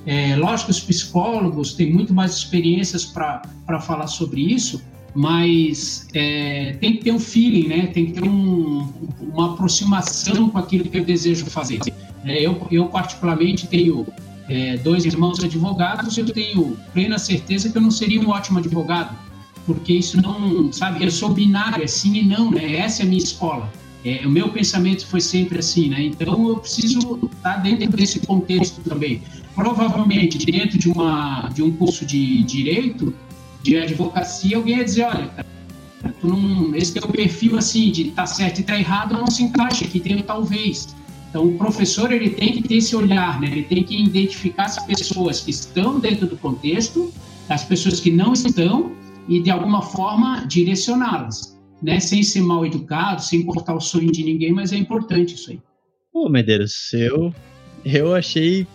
[0.07, 3.42] é, lógico os psicólogos têm muito mais experiências para
[3.83, 4.83] falar sobre isso,
[5.16, 7.87] mas é, tem que ter um feeling, né?
[7.87, 11.81] tem que ter um, uma aproximação com aquilo que eu desejo fazer.
[12.22, 14.07] É, eu, eu, particularmente, tenho
[14.46, 19.16] é, dois irmãos advogados, eu tenho plena certeza que eu não seria um ótimo advogado,
[19.64, 22.76] porque isso não, sabe, eu sou binário, é sim e não, né?
[22.76, 23.72] Essa é a minha escola.
[24.05, 26.02] É, o meu pensamento foi sempre assim, né?
[26.02, 29.22] Então eu preciso estar dentro desse contexto também.
[29.55, 33.14] Provavelmente dentro de uma de um curso de direito,
[33.70, 35.31] de advocacia, alguém ia dizer, olha,
[36.22, 40.00] não, esse o perfil assim de tá certo e tá errado não se encaixa aqui
[40.00, 40.94] tem talvez.
[41.31, 43.48] Então o professor ele tem que ter esse olhar, né?
[43.48, 47.12] Ele tem que identificar as pessoas que estão dentro do contexto,
[47.48, 48.92] as pessoas que não estão
[49.29, 52.00] e de alguma forma direcioná-las né?
[52.00, 55.61] Sem ser mal educado, sem cortar o sonho de ninguém, mas é importante isso aí.
[56.12, 57.35] Pô, Medeiros, eu,
[57.85, 58.66] eu achei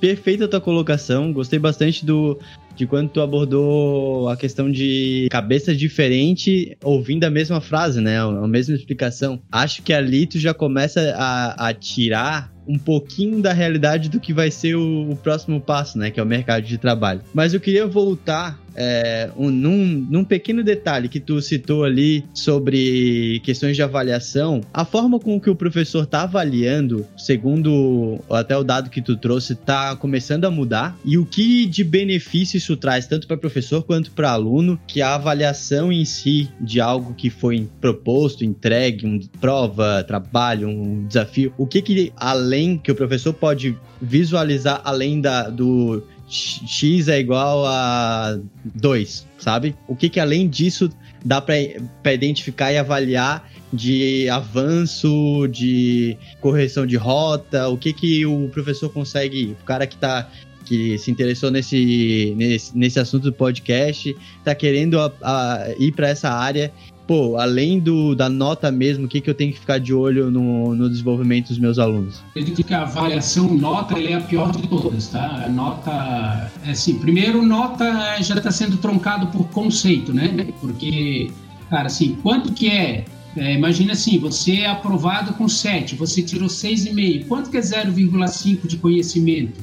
[0.00, 2.38] perfeita a tua colocação, gostei bastante do
[2.80, 8.18] de quando tu abordou a questão de cabeça diferente ouvindo a mesma frase, né?
[8.18, 9.42] A mesma explicação.
[9.52, 14.32] Acho que ali tu já começa a, a tirar um pouquinho da realidade do que
[14.32, 16.10] vai ser o, o, próximo passo, né?
[16.10, 17.20] Que é o mercado de trabalho.
[17.34, 23.40] Mas eu queria voltar é, um, num, num pequeno detalhe que tu citou ali sobre
[23.44, 24.60] questões de avaliação.
[24.72, 29.52] A forma com que o professor está avaliando, segundo até o dado que tu trouxe,
[29.54, 30.98] está começando a mudar.
[31.04, 35.14] E o que de benefício isso traz tanto para professor quanto para aluno, que a
[35.14, 41.66] avaliação em si de algo que foi proposto, entregue, uma prova, trabalho, um desafio, o
[41.66, 48.38] que que além que o professor pode visualizar além da, do x é igual a
[48.64, 49.74] 2, sabe?
[49.88, 50.88] O que que além disso
[51.24, 58.48] dá para identificar e avaliar de avanço, de correção de rota, o que que o
[58.48, 60.30] professor consegue, o cara que está
[60.64, 66.08] que se interessou nesse, nesse, nesse assunto do podcast, está querendo a, a, ir para
[66.08, 66.72] essa área.
[67.10, 70.30] Pô, além do, da nota mesmo, o que, que eu tenho que ficar de olho
[70.30, 72.22] no, no desenvolvimento dos meus alunos?
[72.36, 75.42] Eu digo que a avaliação nota é a pior de todas, tá?
[75.44, 80.52] A nota, é assim, primeiro, nota já está sendo troncado por conceito, né?
[80.60, 81.32] Porque,
[81.68, 83.04] cara, assim, quanto que é
[83.36, 87.26] é, imagina assim, você é aprovado com 7, você tirou 6,5.
[87.26, 89.60] Quanto que é 0,5 de conhecimento?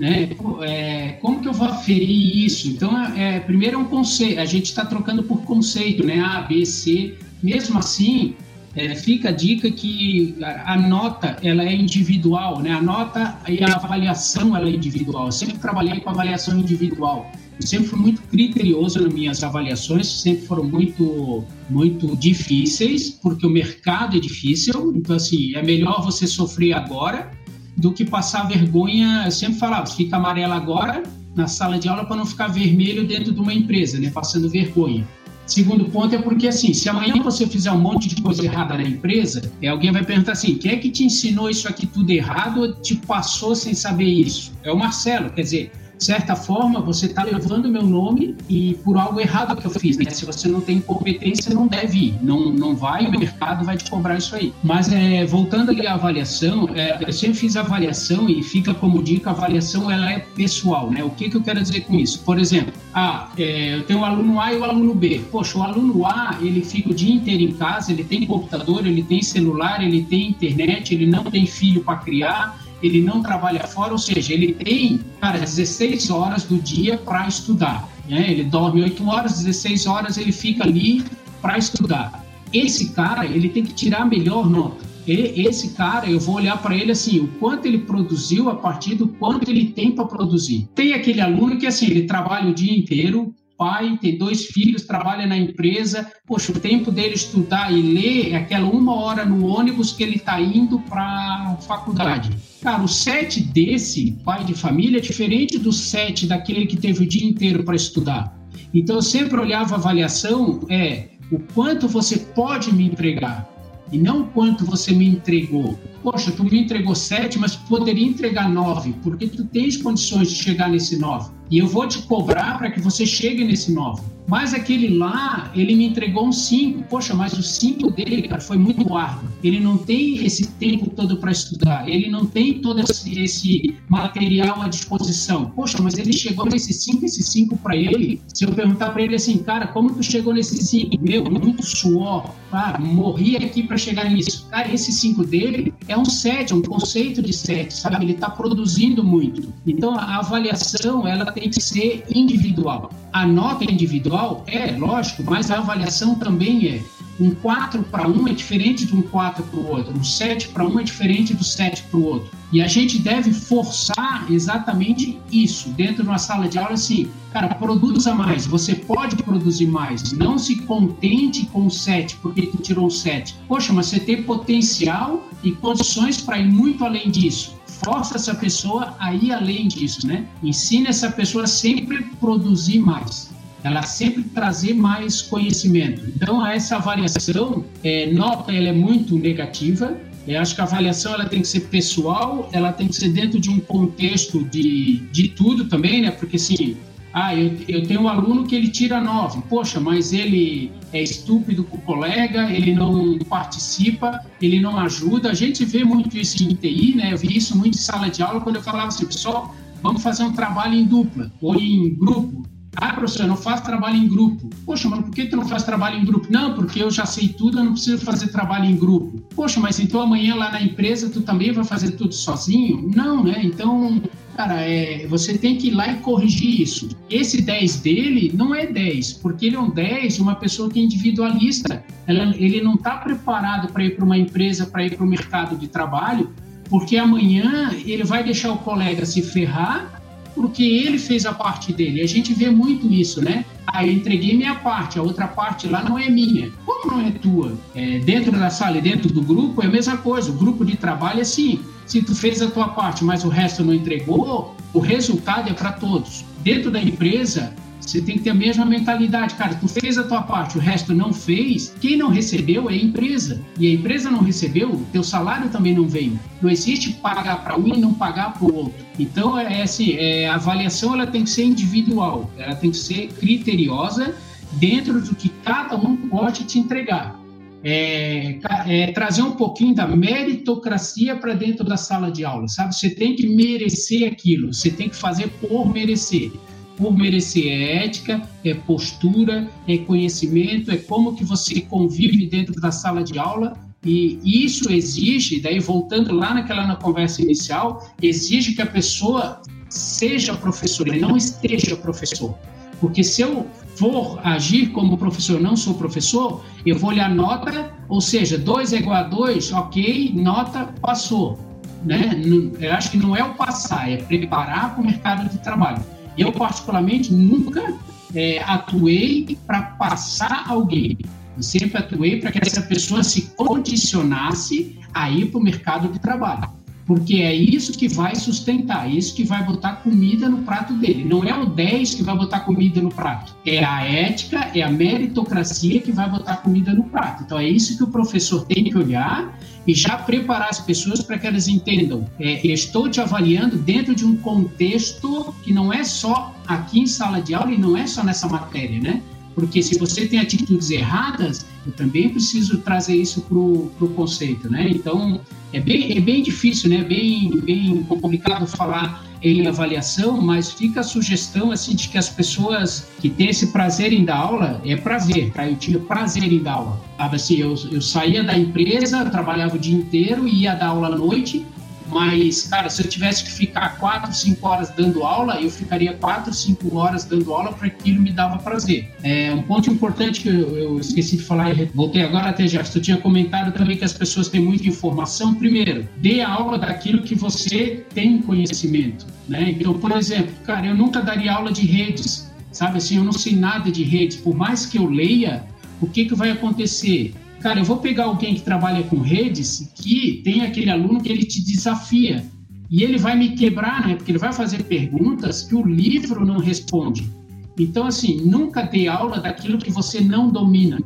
[0.00, 0.30] Né?
[0.62, 2.68] É, como que eu vou aferir isso?
[2.68, 6.20] Então, é, primeiro é um conceito, a gente está trocando por conceito, né?
[6.20, 7.18] A, B, C.
[7.42, 8.34] Mesmo assim,
[8.74, 12.72] é, fica a dica que a, nota ela é individual, né?
[12.72, 15.26] A nota e a avaliação ela é individual.
[15.26, 17.30] Eu sempre trabalhei com avaliação individual.
[17.60, 23.50] Eu sempre fui muito criterioso nas minhas avaliações, sempre foram muito, muito difíceis, porque o
[23.50, 24.94] mercado é difícil.
[24.96, 27.38] Então, assim, é melhor você sofrer agora
[27.76, 29.24] do que passar vergonha.
[29.26, 31.02] Eu sempre falava, fica amarelo agora
[31.34, 34.10] na sala de aula para não ficar vermelho dentro de uma empresa, né?
[34.10, 35.06] Passando vergonha.
[35.46, 38.84] Segundo ponto é porque, assim, se amanhã você fizer um monte de coisa errada na
[38.84, 42.60] empresa, é, alguém vai perguntar assim: quem é que te ensinou isso aqui tudo errado
[42.60, 44.52] ou te passou sem saber isso?
[44.62, 45.30] É o Marcelo.
[45.30, 45.72] Quer dizer,
[46.04, 49.96] certa forma, você está levando meu nome e por algo errado que eu fiz.
[49.98, 50.10] Né?
[50.10, 52.18] Se você não tem competência, não deve ir.
[52.22, 54.52] Não, não vai, o mercado vai te cobrar isso aí.
[54.62, 59.30] Mas é, voltando ali à avaliação, é, eu sempre fiz avaliação e fica como dica,
[59.30, 60.90] a avaliação ela é pessoal.
[60.90, 61.04] Né?
[61.04, 62.20] O que, que eu quero dizer com isso?
[62.20, 65.20] Por exemplo, ah, é, eu tenho o aluno A e o aluno B.
[65.30, 69.02] Poxa, o aluno A, ele fica o dia inteiro em casa, ele tem computador, ele
[69.02, 73.92] tem celular, ele tem internet, ele não tem filho para criar, ele não trabalha fora,
[73.92, 77.88] ou seja, ele tem, cara, 16 horas do dia para estudar.
[78.08, 78.30] Né?
[78.30, 81.04] Ele dorme 8 horas, 16 horas ele fica ali
[81.40, 82.24] para estudar.
[82.52, 84.84] Esse cara, ele tem que tirar a melhor nota.
[85.06, 89.08] esse cara, eu vou olhar para ele assim, o quanto ele produziu a partir do
[89.08, 90.68] quanto ele tem para produzir.
[90.74, 95.26] Tem aquele aluno que assim, ele trabalha o dia inteiro, pai, tem dois filhos, trabalha
[95.26, 96.10] na empresa.
[96.26, 100.16] Poxa, o tempo dele estudar e ler é aquela uma hora no ônibus que ele
[100.16, 102.30] está indo para a faculdade.
[102.62, 107.08] Cara, o sete desse pai de família é diferente do sete daquele que teve o
[107.08, 108.38] dia inteiro para estudar.
[108.74, 113.48] Então, eu sempre olhava a avaliação, é o quanto você pode me entregar
[113.90, 115.78] e não o quanto você me entregou.
[116.02, 120.68] Poxa, tu me entregou sete, mas poderia entregar nove, porque tu tens condições de chegar
[120.68, 121.30] nesse nove.
[121.50, 124.02] e eu vou te cobrar para que você chegue nesse 9.
[124.30, 126.84] Mas aquele lá, ele me entregou um 5.
[126.84, 129.28] Poxa, mas o 5 dele, cara, foi muito árduo.
[129.42, 134.62] Ele não tem esse tempo todo para estudar, ele não tem todo esse, esse, material
[134.62, 135.46] à disposição.
[135.46, 138.22] Poxa, mas ele chegou nesse 5, esse 5 para ele.
[138.32, 140.96] Se eu perguntar para ele assim, cara, como tu chegou nesse 5?
[141.00, 144.46] Meu, muito suor, ah, morri aqui para chegar nisso.
[144.48, 148.04] Cara, esse 5 dele é um 7, é um conceito de 7, sabe?
[148.04, 149.52] Ele está produzindo muito.
[149.66, 152.92] Então, a avaliação, ela tem que ser individual.
[153.12, 156.82] A nota individual é, lógico, mas a avaliação também é.
[157.20, 160.66] Um 4 para um é diferente de um 4 para o outro, um 7 para
[160.66, 162.30] um é diferente do 7 para o outro.
[162.50, 167.54] E a gente deve forçar exatamente isso dentro de uma sala de aula, assim, cara,
[167.54, 172.86] produza mais, você pode produzir mais, não se contente com o 7, porque tu tirou
[172.86, 173.36] um 7.
[173.46, 178.94] Poxa, mas você tem potencial e condições para ir muito além disso força essa pessoa
[178.98, 180.26] a ir além disso, né?
[180.42, 183.29] Ensina essa pessoa a sempre produzir mais
[183.62, 186.02] ela sempre trazer mais conhecimento.
[186.16, 189.96] Então, essa avaliação, é, nota, ela é muito negativa.
[190.26, 193.40] Eu acho que a avaliação ela tem que ser pessoal, ela tem que ser dentro
[193.40, 196.10] de um contexto de, de tudo também, né?
[196.10, 196.76] Porque, assim,
[197.12, 199.42] ah, eu, eu tenho um aluno que ele tira nove.
[199.48, 205.30] Poxa, mas ele é estúpido com o colega, ele não participa, ele não ajuda.
[205.30, 207.12] A gente vê muito isso em TI, né?
[207.12, 210.22] Eu vi isso muito em sala de aula quando eu falava assim, pessoal, vamos fazer
[210.22, 212.44] um trabalho em dupla ou em grupo.
[212.76, 214.48] Ah, professor, eu não faço trabalho em grupo.
[214.64, 216.28] Poxa, mas por que tu não faz trabalho em grupo?
[216.30, 219.18] Não, porque eu já sei tudo, eu não preciso fazer trabalho em grupo.
[219.34, 222.88] Poxa, mas então amanhã lá na empresa tu também vai fazer tudo sozinho?
[222.94, 223.40] Não, né?
[223.42, 224.00] Então,
[224.36, 226.88] cara, é, você tem que ir lá e corrigir isso.
[227.10, 230.78] Esse 10 dele não é 10, porque ele é um 10 de uma pessoa que
[230.78, 231.84] é individualista.
[232.06, 235.56] Ela, ele não está preparado para ir para uma empresa, para ir para o mercado
[235.56, 236.30] de trabalho,
[236.68, 239.99] porque amanhã ele vai deixar o colega se ferrar
[240.34, 242.00] porque ele fez a parte dele.
[242.00, 243.44] A gente vê muito isso, né?
[243.66, 246.50] Ah, eu entreguei minha parte, a outra parte lá não é minha.
[246.64, 247.52] Como não é tua?
[247.74, 250.30] É, dentro da sala e dentro do grupo é a mesma coisa.
[250.30, 251.60] O grupo de trabalho é assim.
[251.86, 255.72] Se tu fez a tua parte, mas o resto não entregou, o resultado é para
[255.72, 256.24] todos.
[256.42, 259.54] Dentro da empresa, você tem que ter a mesma mentalidade, cara.
[259.54, 261.74] Tu fez a tua parte, o resto não fez.
[261.80, 263.40] Quem não recebeu é a empresa.
[263.58, 266.18] E a empresa não recebeu, teu salário também não veio.
[266.40, 268.84] Não existe pagar para um e não pagar para o outro.
[268.98, 272.76] Então, é, é assim, é, a avaliação ela tem que ser individual, ela tem que
[272.76, 274.14] ser criteriosa
[274.52, 277.18] dentro do que cada um pode te entregar.
[277.62, 282.74] É, é, trazer um pouquinho da meritocracia para dentro da sala de aula, sabe?
[282.74, 286.32] Você tem que merecer aquilo, você tem que fazer por merecer
[286.80, 292.72] por merecer é ética, é postura, é conhecimento, é como que você convive dentro da
[292.72, 293.52] sala de aula
[293.84, 300.34] e isso exige, daí voltando lá naquela na conversa inicial, exige que a pessoa seja
[300.34, 302.34] professor e não esteja professor.
[302.80, 308.00] Porque se eu for agir como professor, não sou professor, eu vou olhar nota, ou
[308.00, 311.38] seja, 2 é igual a 2, ok, nota passou.
[311.84, 312.22] Né?
[312.58, 315.82] Eu acho que não é o passar, é preparar para o mercado de trabalho.
[316.16, 317.74] Eu, particularmente, nunca
[318.14, 320.98] é, atuei para passar alguém.
[321.36, 325.98] Eu sempre atuei para que essa pessoa se condicionasse a ir para o mercado de
[325.98, 330.74] trabalho porque é isso que vai sustentar, é isso que vai botar comida no prato
[330.74, 331.04] dele.
[331.04, 334.68] Não é o 10 que vai botar comida no prato, é a ética, é a
[334.68, 337.22] meritocracia que vai botar comida no prato.
[337.22, 341.18] Então é isso que o professor tem que olhar e já preparar as pessoas para
[341.18, 342.06] que elas entendam.
[342.18, 347.20] É, estou te avaliando dentro de um contexto que não é só aqui em sala
[347.20, 349.02] de aula e não é só nessa matéria, né?
[349.34, 354.68] Porque se você tem atitudes erradas, eu também preciso trazer isso para o conceito, né?
[354.68, 355.20] Então,
[355.52, 356.82] é bem, é bem difícil, né?
[356.82, 362.88] Bem, bem complicado falar em avaliação, mas fica a sugestão assim de que as pessoas
[363.00, 365.46] que têm esse prazer em dar aula é prazer, tá?
[365.46, 366.80] Eu tinha prazer em dar aula.
[366.96, 370.96] Sabe assim, eu, eu saía da empresa, trabalhava o dia inteiro ia dar aula à
[370.96, 371.44] noite
[371.90, 376.32] mas, cara, se eu tivesse que ficar 4, 5 horas dando aula, eu ficaria 4,
[376.32, 378.90] 5 horas dando aula para aquilo me dava prazer.
[379.02, 382.80] É, um ponto importante que eu, eu esqueci de falar, voltei agora até já, tu
[382.80, 385.34] tinha comentado também que as pessoas têm muita informação.
[385.34, 389.06] Primeiro, dê aula daquilo que você tem conhecimento.
[389.28, 389.50] Né?
[389.50, 393.34] Então, por exemplo, cara, eu nunca daria aula de redes, sabe assim, eu não sei
[393.34, 394.16] nada de redes.
[394.16, 395.44] Por mais que eu leia,
[395.80, 397.14] o que, que vai acontecer?
[397.40, 401.24] Cara, eu vou pegar alguém que trabalha com redes, que tem aquele aluno que ele
[401.24, 402.24] te desafia.
[402.70, 403.94] E ele vai me quebrar, né?
[403.96, 407.10] Porque ele vai fazer perguntas que o livro não responde.
[407.58, 410.78] Então, assim, nunca dê aula daquilo que você não domina.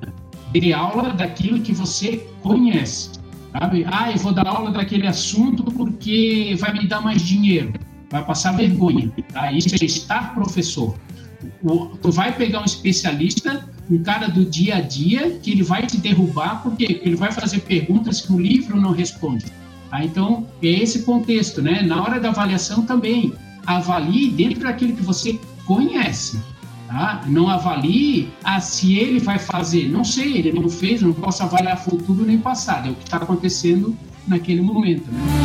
[0.53, 3.11] Dê aula daquilo que você conhece.
[3.53, 3.85] Sabe?
[3.89, 7.73] Ah, eu vou dar aula daquele assunto porque vai me dar mais dinheiro.
[8.11, 9.13] vai passar vergonha.
[9.33, 9.53] Tá?
[9.53, 10.95] Isso é estar professor.
[12.01, 15.99] Tu vai pegar um especialista, um cara do dia a dia, que ele vai te
[15.99, 19.47] derrubar, porque ele vai fazer perguntas que o livro não responde.
[19.91, 20.05] Tá?
[20.05, 21.83] Então, é esse contexto, né?
[21.83, 23.33] Na hora da avaliação também,
[23.67, 26.41] avalie dentro daquilo que você conhece.
[26.89, 27.25] Tá?
[27.27, 29.89] Não avalie ah, se ele vai fazer.
[29.89, 32.89] Não sei, ele não fez, não posso avaliar futuro nem passado.
[32.89, 35.11] É o que está acontecendo naquele momento.
[35.11, 35.45] Né?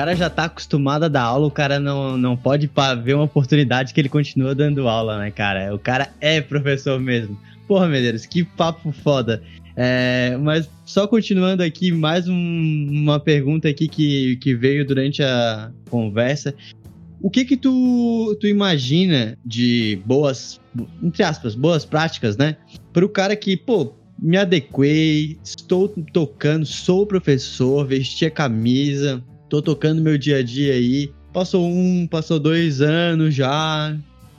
[0.00, 2.70] Cara já tá acostumado a dar aula, o cara não, não pode
[3.04, 5.74] ver uma oportunidade que ele continua dando aula, né, cara?
[5.74, 7.38] O cara é professor mesmo.
[7.68, 9.42] Porra, Medeiros, que papo foda.
[9.76, 15.70] É, mas só continuando aqui, mais um, uma pergunta aqui que, que veio durante a
[15.90, 16.54] conversa.
[17.20, 20.58] O que que tu, tu imagina de boas,
[21.02, 22.56] entre aspas, boas práticas, né?
[22.90, 29.60] Para o cara que, pô, me adequei, estou tocando, sou professor, vesti a camisa, tô
[29.60, 31.12] tocando meu dia a dia aí.
[31.32, 33.96] Passou um, passou dois anos já,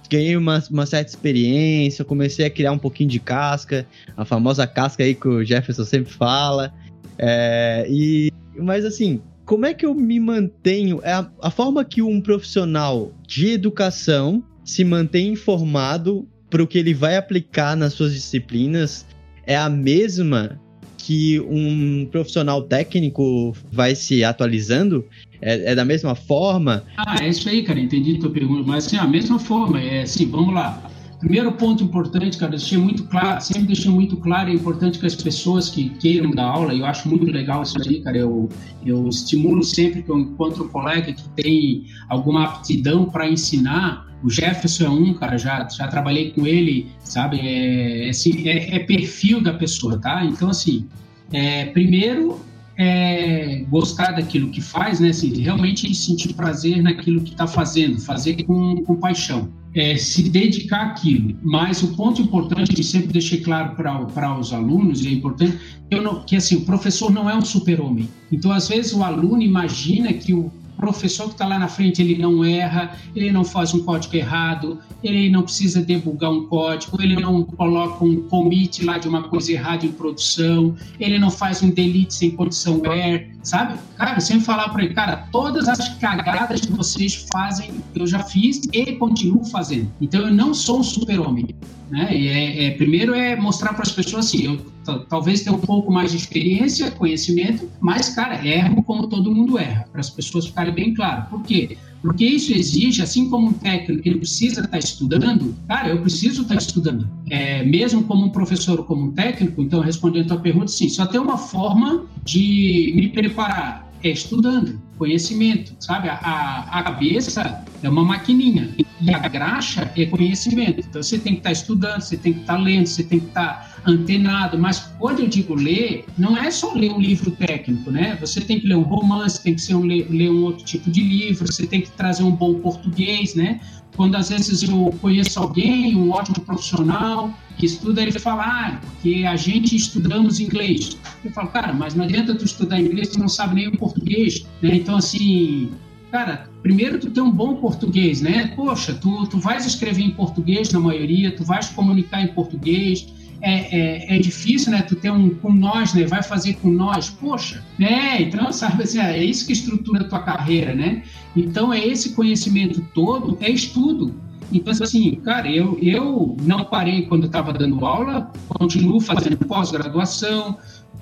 [0.10, 3.86] ganhei uma, uma certa experiência, comecei a criar um pouquinho de casca,
[4.18, 6.74] a famosa casca aí que o Jefferson sempre fala.
[7.18, 11.02] É, e, mas assim, como é que eu me mantenho?
[11.04, 16.78] É a, a forma que um profissional de educação se mantém informado para o que
[16.78, 19.06] ele vai aplicar nas suas disciplinas
[19.46, 20.60] é a mesma
[21.06, 25.06] que um profissional técnico vai se atualizando?
[25.42, 26.84] É, é, da mesma forma?
[26.98, 30.04] Ah, é isso aí, cara, entendi a tua pergunta, mas assim, a mesma forma, é
[30.04, 30.91] assim, vamos lá.
[31.22, 35.14] Primeiro ponto importante, cara, deixei muito claro, sempre deixei muito claro, é importante que as
[35.14, 38.50] pessoas que queiram dar aula, eu acho muito legal isso aí, cara, eu,
[38.84, 44.32] eu estimulo sempre que eu encontro um colega que tem alguma aptidão para ensinar, o
[44.32, 47.40] Jefferson é um, cara, já, já trabalhei com ele, sabe?
[47.40, 48.12] É, é,
[48.46, 50.26] é, é perfil da pessoa, tá?
[50.26, 50.88] Então, assim,
[51.32, 52.40] é, primeiro
[52.82, 55.10] é, gostar daquilo que faz, né?
[55.10, 59.50] Assim, realmente sentir prazer naquilo que está fazendo, fazer com, com paixão.
[59.74, 61.38] É, se dedicar àquilo.
[61.44, 65.60] Mas o ponto importante que sempre deixei claro para os alunos, e é importante,
[65.92, 68.10] não, que assim, o professor não é um super-homem.
[68.32, 72.18] Então, às vezes, o aluno imagina que o professor que está lá na frente ele
[72.18, 77.16] não erra, ele não faz um código errado, ele não precisa debugar um código, ele
[77.16, 81.70] não coloca um commit lá de uma coisa errada em produção, ele não faz um
[81.70, 83.80] delete sem condição where, sabe?
[83.98, 88.62] Cara, sempre falar para ele, cara, todas as cagadas que vocês fazem, eu já fiz
[88.72, 89.92] e continuo fazendo.
[90.00, 91.48] Então eu não sou um super-homem.
[91.90, 92.16] Né?
[92.16, 94.71] E é, é, primeiro é mostrar para as pessoas assim, eu
[95.10, 99.86] talvez tenha um pouco mais de experiência, conhecimento, mas, cara, erro como todo mundo erra,
[99.92, 101.28] para as pessoas ficarem bem claras.
[101.30, 101.78] Por quê?
[102.02, 106.42] Porque isso exige, assim como um técnico ele precisa estar tá estudando, cara, eu preciso
[106.42, 107.08] estar tá estudando.
[107.30, 110.90] É, mesmo como um professor ou como um técnico, então, respondendo a tua pergunta, sim,
[110.90, 116.10] só tem uma forma de me preparar, é estudando conhecimento, sabe?
[116.10, 118.70] A, a cabeça é uma maquininha
[119.02, 120.80] e a graxa é conhecimento.
[120.88, 123.20] Então você tem que estar tá estudando, você tem que estar tá lendo, você tem
[123.20, 124.60] que estar tá antenado.
[124.60, 128.16] Mas quando eu digo ler, não é só ler um livro técnico, né?
[128.22, 130.92] Você tem que ler um romance, tem que ser um, ler, ler um outro tipo
[130.92, 133.60] de livro, você tem que trazer um bom português, né?
[133.96, 139.24] Quando às vezes eu conheço alguém, um ótimo profissional, que estuda, ele fala, ah, porque
[139.24, 140.98] a gente estudamos inglês.
[141.24, 144.48] Eu falo, cara, mas não adianta tu estudar inglês, tu não sabe nem o português,
[144.64, 144.78] né?
[144.78, 145.70] Então, assim,
[146.12, 148.52] cara, primeiro tu tem um bom português, né?
[148.56, 153.06] Poxa, tu, tu vais escrever em português na maioria, tu vais comunicar em português,
[153.42, 154.82] é, é, é, difícil, né?
[154.82, 156.04] Tu ter um com nós, né?
[156.06, 158.24] Vai fazer com nós, poxa, né?
[158.24, 161.04] Então, sabe assim, é isso que estrutura a tua carreira, né?
[161.36, 164.20] Então, é esse conhecimento todo, é estudo.
[164.52, 170.58] Então, assim, cara, eu, eu não parei quando estava dando aula, continuo fazendo pós-graduação,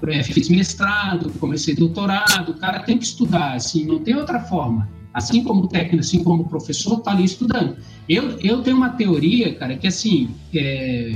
[0.07, 4.87] é, fiz mestrado, comecei doutorado, o cara tem que estudar, assim, não tem outra forma.
[5.13, 7.77] Assim como técnico, assim como professor, tá ali estudando.
[8.07, 11.15] Eu, eu tenho uma teoria, cara, que assim, é,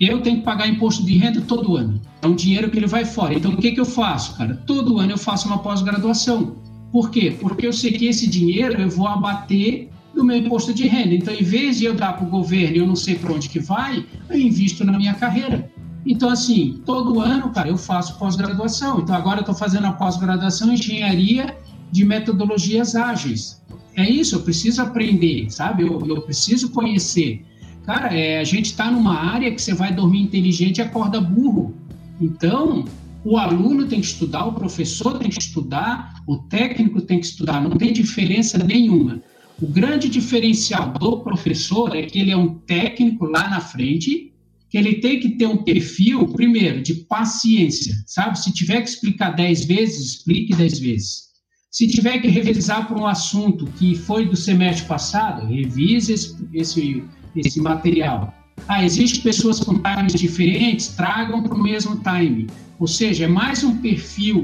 [0.00, 2.00] eu tenho que pagar imposto de renda todo ano.
[2.22, 3.34] É um dinheiro que ele vai fora.
[3.34, 4.54] Então, o que, que eu faço, cara?
[4.66, 6.56] Todo ano eu faço uma pós-graduação.
[6.92, 7.36] Por quê?
[7.40, 11.14] Porque eu sei que esse dinheiro eu vou abater do meu imposto de renda.
[11.14, 13.48] Então, em vez de eu dar para o governo e eu não sei para onde
[13.48, 15.70] que vai, eu invisto na minha carreira.
[16.04, 19.00] Então, assim, todo ano, cara, eu faço pós-graduação.
[19.00, 21.56] Então, agora eu estou fazendo a pós-graduação em engenharia
[21.90, 23.62] de metodologias ágeis.
[23.96, 25.82] É isso, eu preciso aprender, sabe?
[25.82, 27.44] Eu, eu preciso conhecer.
[27.84, 31.74] Cara, é, a gente está numa área que você vai dormir inteligente e acorda burro.
[32.20, 32.84] Então,
[33.24, 37.60] o aluno tem que estudar, o professor tem que estudar, o técnico tem que estudar,
[37.60, 39.20] não tem diferença nenhuma.
[39.62, 44.32] O grande diferencial do professor é que ele é um técnico lá na frente
[44.68, 48.40] que ele tem que ter um perfil, primeiro, de paciência, sabe?
[48.40, 51.28] Se tiver que explicar dez vezes, explique dez vezes.
[51.70, 57.04] Se tiver que revisar por um assunto que foi do semestre passado, revise esse, esse,
[57.36, 58.34] esse material.
[58.66, 62.48] Ah, existem pessoas com times diferentes, tragam para o mesmo time.
[62.80, 64.42] Ou seja, é mais um perfil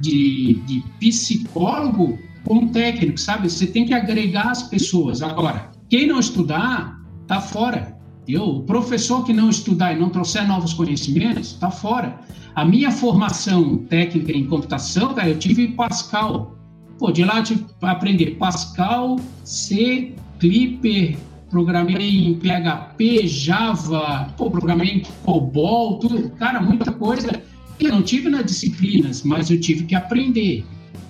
[0.00, 3.50] de, de psicólogo com técnico, sabe?
[3.50, 5.22] Você tem que agregar as pessoas.
[5.22, 7.96] Agora, quem não estudar, tá fora.
[8.26, 12.18] Eu, o professor que não estudar e não trouxer novos conhecimentos, está fora.
[12.54, 16.56] A minha formação técnica em computação, cara, eu tive Pascal.
[16.98, 21.18] Pô, de lá eu tive aprender Pascal, C, Clipper,
[21.50, 26.30] programei em PHP, Java, pô, programei em COBOL, tudo.
[26.30, 27.42] Cara, muita coisa.
[27.78, 30.64] Eu não tive nas disciplinas, mas eu tive que aprender.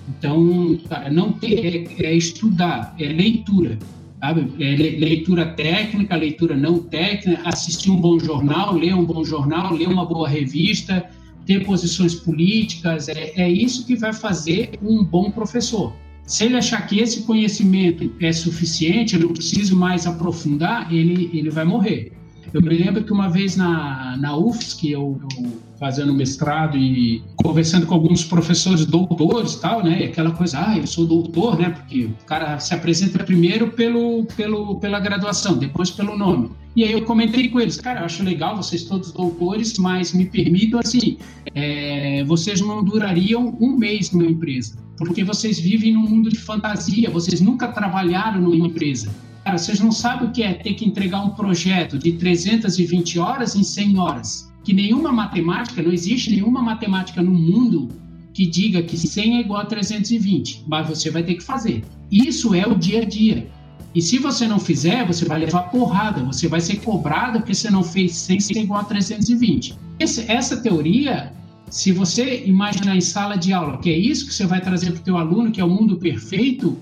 [0.09, 3.77] Então, cara, não é, é estudar, é leitura
[4.19, 4.51] sabe?
[4.59, 9.87] É, leitura técnica, leitura não técnica, assistir um bom jornal, ler um bom jornal, ler
[9.87, 11.05] uma boa revista,
[11.45, 15.93] ter posições políticas, é, é isso que vai fazer um bom professor.
[16.25, 21.51] Se ele achar que esse conhecimento é suficiente, eu não preciso mais aprofundar, ele, ele
[21.51, 22.13] vai morrer.
[22.51, 27.85] Eu me lembro que uma vez na, na UFSC, eu, eu fazendo mestrado e conversando
[27.85, 30.05] com alguns professores doutores tal, né?
[30.05, 31.69] Aquela coisa, ah, eu sou doutor, né?
[31.69, 36.51] Porque o cara se apresenta primeiro pelo, pelo, pela graduação, depois pelo nome.
[36.75, 40.79] E aí eu comentei com eles, cara, acho legal vocês todos doutores, mas me permitam
[40.79, 41.17] assim,
[41.53, 47.09] é, vocês não durariam um mês numa empresa, porque vocês vivem num mundo de fantasia,
[47.09, 49.09] vocês nunca trabalharam numa empresa.
[49.45, 53.55] Cara, vocês não sabem o que é ter que entregar um projeto de 320 horas
[53.55, 57.89] em 100 horas que nenhuma matemática, não existe nenhuma matemática no mundo
[58.33, 61.85] que diga que 100 é igual a 320, mas você vai ter que fazer.
[62.11, 63.47] Isso é o dia a dia.
[63.93, 67.69] E se você não fizer, você vai levar porrada, você vai ser cobrado porque você
[67.69, 69.75] não fez 100 ser igual a 320.
[69.99, 71.31] Esse, essa teoria,
[71.69, 74.99] se você imaginar em sala de aula, que é isso que você vai trazer para
[74.99, 76.77] o teu aluno, que é o mundo perfeito,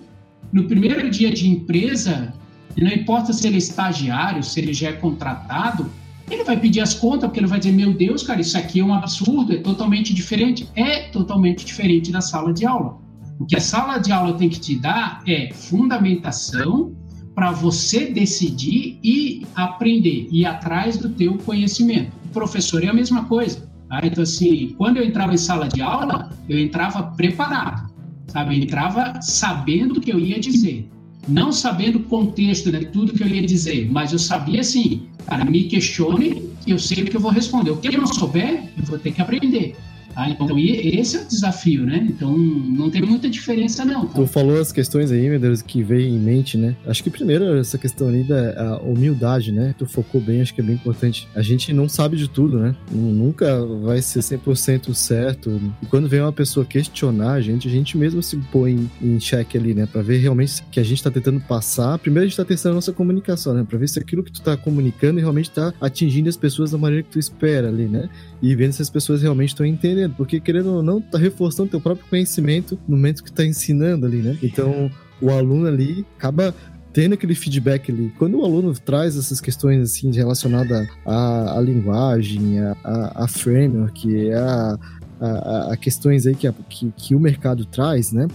[0.54, 2.34] no primeiro dia de empresa,
[2.78, 5.92] não importa se ele é estagiário, se ele já é contratado,
[6.34, 8.84] ele vai pedir as contas, porque ele vai dizer: Meu Deus, cara, isso aqui é
[8.84, 10.68] um absurdo, é totalmente diferente.
[10.76, 12.98] É totalmente diferente da sala de aula.
[13.40, 16.96] O que a sala de aula tem que te dar é fundamentação
[17.34, 22.12] para você decidir e aprender, ir atrás do teu conhecimento.
[22.26, 23.68] O professor é a mesma coisa.
[23.90, 24.02] Tá?
[24.04, 27.92] Então, assim, quando eu entrava em sala de aula, eu entrava preparado,
[28.28, 28.56] sabe?
[28.56, 30.90] Eu entrava sabendo o que eu ia dizer
[31.28, 35.46] não sabendo o contexto de tudo que eu ia dizer, mas eu sabia assim, cara,
[35.46, 37.72] me questione eu sei que eu vou responder.
[37.72, 39.76] O que eu não souber, eu vou ter que aprender.
[40.16, 42.08] Ah, então esse é o desafio, né?
[42.10, 44.06] Então não tem muita diferença não.
[44.06, 44.16] Tá?
[44.16, 46.76] Tu falou as questões aí, meu Deus, que veio em mente, né?
[46.86, 49.74] Acho que primeiro essa questão ali da humildade, né?
[49.78, 51.28] Tu focou bem, acho que é bem importante.
[51.36, 52.76] A gente não sabe de tudo, né?
[52.92, 55.60] Nunca vai ser 100% certo.
[55.82, 59.58] E quando vem uma pessoa questionar a gente, a gente mesmo se põe em xeque
[59.58, 59.86] ali, né?
[59.86, 61.98] Pra ver realmente que a gente tá tentando passar.
[62.00, 63.66] Primeiro a gente tá testando a nossa comunicação, né?
[63.68, 67.04] Pra ver se aquilo que tu tá comunicando realmente tá atingindo as pessoas da maneira
[67.04, 68.10] que tu espera ali, né?
[68.44, 71.80] E vendo se as pessoas realmente estão entendendo porque querendo ou não, tá reforçando teu
[71.80, 74.38] próprio conhecimento no momento que tá ensinando ali, né?
[74.44, 74.92] Então,
[75.22, 76.54] o aluno ali acaba
[76.92, 78.14] tendo aquele feedback ali.
[78.20, 84.34] Quando o aluno traz essas questões assim relacionadas à, à linguagem, a, a, a framework,
[84.34, 84.78] a,
[85.22, 88.28] a, a, questões aí que, que, que o mercado traz, né?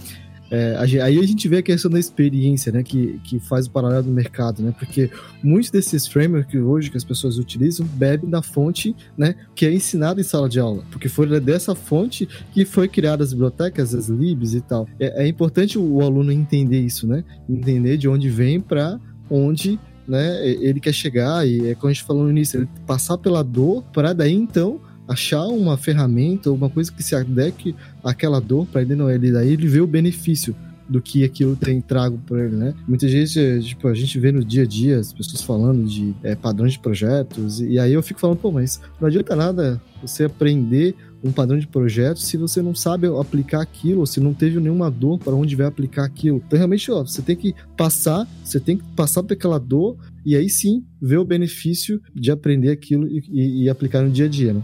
[0.51, 4.05] É, aí a gente vê a questão da experiência, né, que, que faz o paralelo
[4.05, 5.11] do mercado, né, porque
[5.43, 10.21] muitos desses frameworks hoje que as pessoas utilizam bebem da fonte, né, que é ensinada
[10.21, 14.55] em sala de aula, porque foi dessa fonte que foi criada as bibliotecas, as libs
[14.55, 14.89] e tal.
[14.99, 18.99] É, é importante o aluno entender isso, né, entender de onde vem para
[19.31, 23.19] onde né, ele quer chegar e é como a gente falou no início, ele passar
[23.19, 28.67] pela dor para daí então achar uma ferramenta, uma coisa que se adeque àquela dor
[28.67, 30.55] para ele, não, ele daí ele vê o benefício
[30.89, 32.75] do que aquilo tem trago para ele, né?
[32.87, 36.35] Muitas vezes, tipo, a gente vê no dia a dia as pessoas falando de é,
[36.35, 40.95] padrões de projetos, e aí eu fico falando, pô, mas não adianta nada você aprender
[41.23, 44.91] um padrão de projeto se você não sabe aplicar aquilo, ou se não teve nenhuma
[44.91, 46.43] dor para onde vai aplicar aquilo.
[46.47, 50.37] Então, realmente, ó, você tem que passar, você tem que passar por aquela dor, e
[50.37, 54.29] aí sim ver o benefício de aprender aquilo e, e, e aplicar no dia a
[54.29, 54.63] dia, né?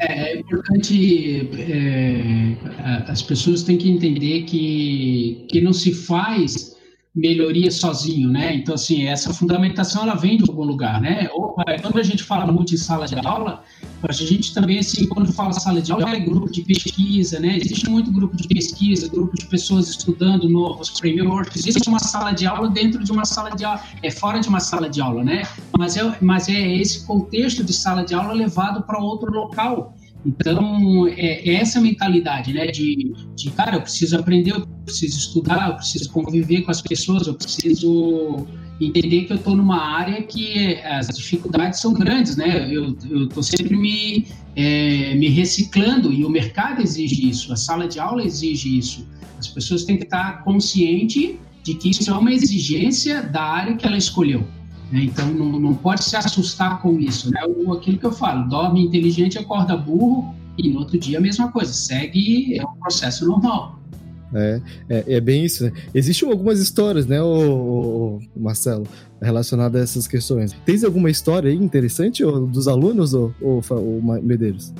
[0.00, 6.73] É, é importante, é, as pessoas têm que entender que, que não se faz
[7.14, 8.56] melhoria sozinho, né?
[8.56, 11.28] Então, assim, essa fundamentação, ela vem de algum lugar, né?
[11.32, 13.62] Ou, é, quando a gente fala muito em sala de aula,
[14.06, 17.56] A gente também, assim, quando fala sala de aula, é grupo de pesquisa, né?
[17.56, 21.64] Existe muito grupo de pesquisa, grupo de pessoas estudando novos frameworks.
[21.64, 24.60] Existe uma sala de aula dentro de uma sala de aula, é fora de uma
[24.60, 25.44] sala de aula, né?
[25.78, 29.94] Mas é, mas é esse contexto de sala de aula levado para outro local.
[30.24, 32.66] Então, é, é essa mentalidade, né?
[32.66, 37.26] De, de, cara, eu preciso aprender, eu preciso estudar, eu preciso conviver com as pessoas,
[37.26, 38.46] eu preciso
[38.80, 42.72] entender que eu estou numa área que as dificuldades são grandes, né?
[42.72, 48.00] Eu estou sempre me, é, me reciclando e o mercado exige isso, a sala de
[48.00, 49.06] aula exige isso.
[49.38, 53.86] As pessoas têm que estar conscientes de que isso é uma exigência da área que
[53.86, 54.46] ela escolheu.
[54.90, 55.04] Né?
[55.04, 57.30] Então, não, não pode se assustar com isso.
[57.30, 57.40] Né?
[57.46, 61.50] O, aquilo que eu falo, dorme inteligente, acorda burro, e no outro dia a mesma
[61.50, 63.80] coisa, segue, é um processo normal.
[64.32, 65.72] É, é, é, bem isso, né?
[65.94, 68.84] Existem algumas histórias, né, o, o Marcelo,
[69.22, 70.52] relacionadas a essas questões.
[70.64, 74.74] Tens alguma história aí interessante ou, dos alunos, ou, ou, ou Medeiros?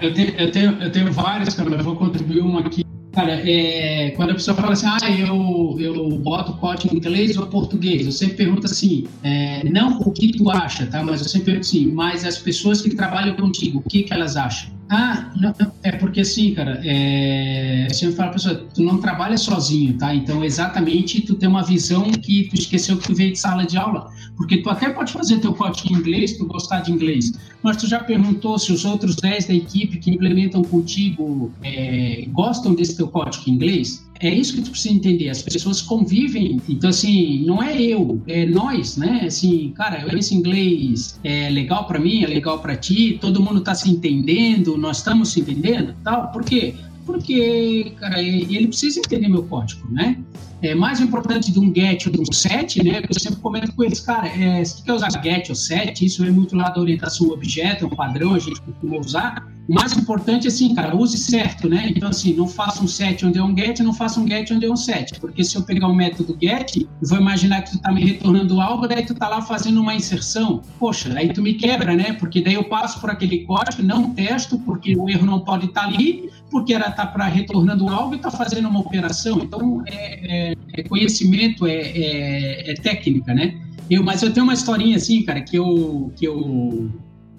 [0.00, 2.84] Eu tenho, eu, tenho, eu tenho várias, cara, eu vou contribuir uma aqui.
[3.18, 7.48] Cara, é, quando a pessoa fala assim, ah, eu, eu boto código em inglês ou
[7.48, 11.02] português, eu sempre pergunto assim, é, não o que tu acha, tá?
[11.02, 14.36] Mas eu sempre pergunto assim, mas as pessoas que trabalham contigo, o que, que elas
[14.36, 14.77] acham?
[14.90, 19.98] Ah, não, é porque assim, cara, é, eu sempre falo pessoa, tu não trabalha sozinho,
[19.98, 20.14] tá?
[20.14, 23.76] Então, exatamente, tu tem uma visão que tu esqueceu que tu veio de sala de
[23.76, 24.10] aula.
[24.36, 27.32] Porque tu até pode fazer teu código em inglês, tu gostar de inglês,
[27.62, 32.74] mas tu já perguntou se os outros 10 da equipe que implementam contigo é, gostam
[32.74, 34.07] desse teu código em inglês?
[34.20, 35.28] É isso que tu precisa entender.
[35.28, 39.22] As pessoas convivem, então assim, não é eu, é nós, né?
[39.26, 43.74] Assim, cara, esse inglês é legal para mim, é legal para ti, todo mundo tá
[43.74, 46.32] se entendendo, nós estamos se entendendo, tal.
[46.32, 46.74] Por quê?
[47.08, 50.18] Porque, cara, ele precisa entender meu código, né?
[50.60, 53.00] É mais importante de um get ou de um set, né?
[53.00, 56.04] Que eu sempre comento com eles, cara, é, se tu quer usar get ou set,
[56.04, 59.74] isso é muito lá da orientação objeto, é um padrão, a gente costuma usar o
[59.74, 61.92] mais importante é assim, cara, use certo, né?
[61.94, 64.64] Então, assim, não faça um set onde é um get, não faça um get onde
[64.64, 65.20] é um set.
[65.20, 68.88] Porque se eu pegar um método get, vou imaginar que tu tá me retornando algo,
[68.88, 70.62] daí tu tá lá fazendo uma inserção.
[70.78, 72.14] Poxa, aí tu me quebra, né?
[72.14, 75.82] Porque daí eu passo por aquele código, não testo, porque o erro não pode estar
[75.82, 79.38] tá ali, porque ela tá para retornando algo e tá fazendo uma operação.
[79.38, 83.60] Então, é, é, é conhecimento, é, é, é técnica, né?
[83.90, 86.90] Eu, mas eu tenho uma historinha assim, cara, que eu, que eu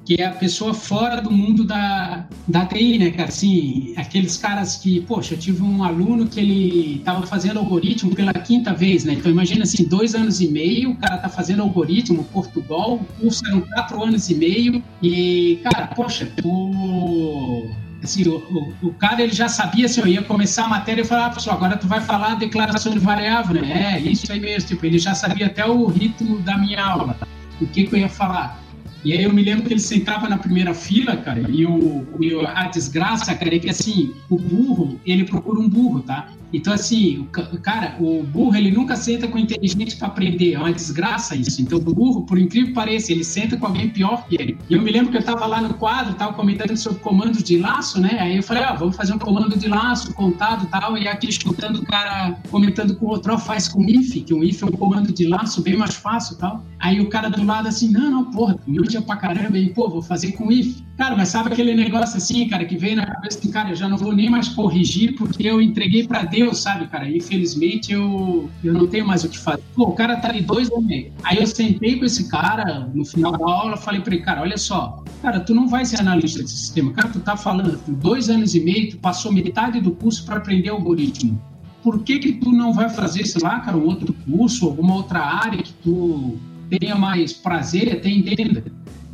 [0.09, 3.29] que é a pessoa fora do mundo da, da TI, né, cara?
[3.29, 8.33] Assim, aqueles caras que, poxa, eu tive um aluno que ele estava fazendo algoritmo pela
[8.33, 9.13] quinta vez, né?
[9.13, 13.45] Então, imagina assim, dois anos e meio, o cara tá fazendo algoritmo, Portugal, o curso
[13.45, 17.69] eram quatro anos e meio, e, cara, poxa, tu
[18.03, 21.01] assim, o, o, o, cara ele já sabia se assim, eu ia começar a matéria
[21.01, 23.95] e falar, ah, pessoal, agora tu vai falar a declaração de variável, né?
[23.95, 27.17] É, isso aí mesmo, tipo, ele já sabia até o ritmo da minha aula,
[27.59, 28.61] o que, que eu ia falar.
[29.03, 32.47] E aí eu me lembro que ele sentava na primeira fila, cara, e o, o
[32.47, 36.29] a desgraça, cara, é que assim, o burro, ele procura um burro, tá?
[36.51, 40.53] Então, assim, o, cara, o burro, ele nunca senta com inteligente para aprender.
[40.53, 41.61] É uma desgraça isso.
[41.61, 44.57] Então, o burro, por incrível que pareça, ele senta com alguém pior que ele.
[44.69, 47.57] E eu me lembro que eu estava lá no quadro, tava comentando sobre comandos de
[47.57, 48.17] laço, né?
[48.19, 50.97] Aí eu falei, ó, vamos fazer um comando de laço, contado e tal.
[50.97, 54.43] E aqui escutando o cara comentando com o outro, ó, faz com if, que o
[54.43, 56.63] if é um comando de laço bem mais fácil e tal.
[56.79, 59.57] Aí o cara do lado assim, não, não, porra, manja pra caramba.
[59.57, 60.81] E, pô, vou fazer com if.
[60.97, 63.87] Cara, mas sabe aquele negócio assim, cara, que veio na cabeça que, cara, eu já
[63.87, 67.09] não vou nem mais corrigir porque eu entreguei para Deus, sabe, cara?
[67.09, 69.63] Infelizmente eu, eu não tenho mais o que fazer.
[69.75, 71.11] Pô, o cara tá ali dois anos meio.
[71.23, 74.57] Aí eu sentei com esse cara no final da aula, falei para ele, cara, olha
[74.57, 76.91] só, cara, tu não vai ser analista de sistema.
[76.93, 80.69] Cara, tu tá falando, dois anos e meio, tu passou metade do curso para aprender
[80.69, 81.41] algoritmo.
[81.81, 85.19] Por que que tu não vai fazer, sei lá, cara, um outro curso, alguma outra
[85.19, 86.37] área que tu
[86.69, 88.63] tenha mais prazer até entenda?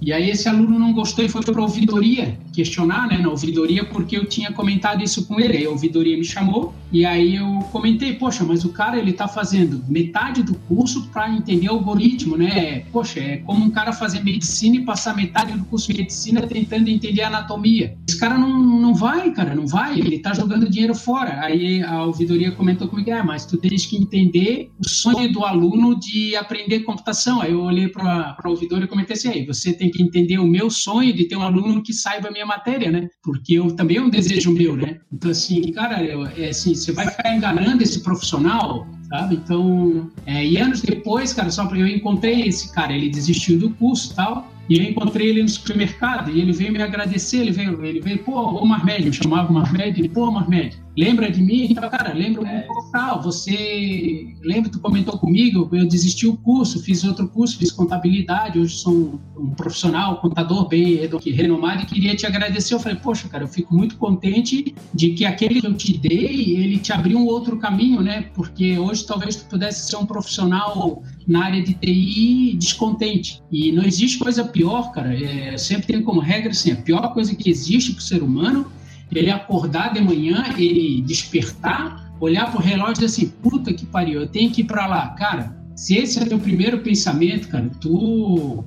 [0.05, 3.83] E aí esse aluno não gostou e foi para a ouvidoria questionar, né, na ouvidoria,
[3.83, 5.57] porque eu tinha comentado isso com ele.
[5.57, 9.27] Aí a ouvidoria me chamou e aí eu comentei, poxa, mas o cara ele tá
[9.27, 12.81] fazendo metade do curso para entender algoritmo, né?
[12.91, 16.87] Poxa, é como um cara fazer medicina e passar metade do curso de medicina tentando
[16.87, 17.97] entender anatomia.
[18.07, 21.41] Esse cara não, não vai, cara, não vai, ele tá jogando dinheiro fora.
[21.41, 25.99] Aí a ouvidoria comentou comigo, ah, mas tu tens que entender o sonho do aluno
[25.99, 27.41] de aprender computação.
[27.41, 30.37] Aí eu olhei para a ouvidoria e comentei assim, aí você tem tem que entender
[30.37, 33.07] o meu sonho de ter um aluno que saiba a minha matéria, né?
[33.23, 34.99] Porque eu também é um desejo meu, né?
[35.11, 39.35] Então, assim, cara, eu, é assim, você vai ficar enganando esse profissional, sabe?
[39.35, 44.11] Então, é, e anos depois, cara, só eu encontrei esse cara, ele desistiu do curso
[44.11, 47.83] e tal, e eu encontrei ele no supermercado e ele veio me agradecer, ele veio,
[47.85, 51.67] ele veio, pô, ô Marmédio, chamava o Marmédio, ele, pô, Marmédio, lembra de mim?
[51.69, 52.67] Então, cara, lembra é.
[52.69, 57.71] um tal, você lembra, tu comentou comigo, eu desisti o curso, fiz outro curso, fiz
[57.71, 62.73] contabilidade, hoje sou um, um profissional, contador bem renomado e queria te agradecer.
[62.73, 66.55] Eu falei, poxa, cara, eu fico muito contente de que aquele que eu te dei,
[66.55, 68.29] ele te abriu um outro caminho, né?
[68.33, 73.41] Porque hoje talvez tu pudesse ser um profissional na área de TI descontente.
[73.51, 75.13] E não existe coisa pior, cara.
[75.13, 78.71] É, sempre tem como regra assim, a pior coisa que existe para o ser humano
[79.11, 83.85] ele acordar de manhã, ele despertar, olhar para o relógio e dizer assim, puta que
[83.85, 85.09] pariu, eu tenho que ir para lá.
[85.09, 88.63] Cara, se esse é teu primeiro pensamento, cara, tu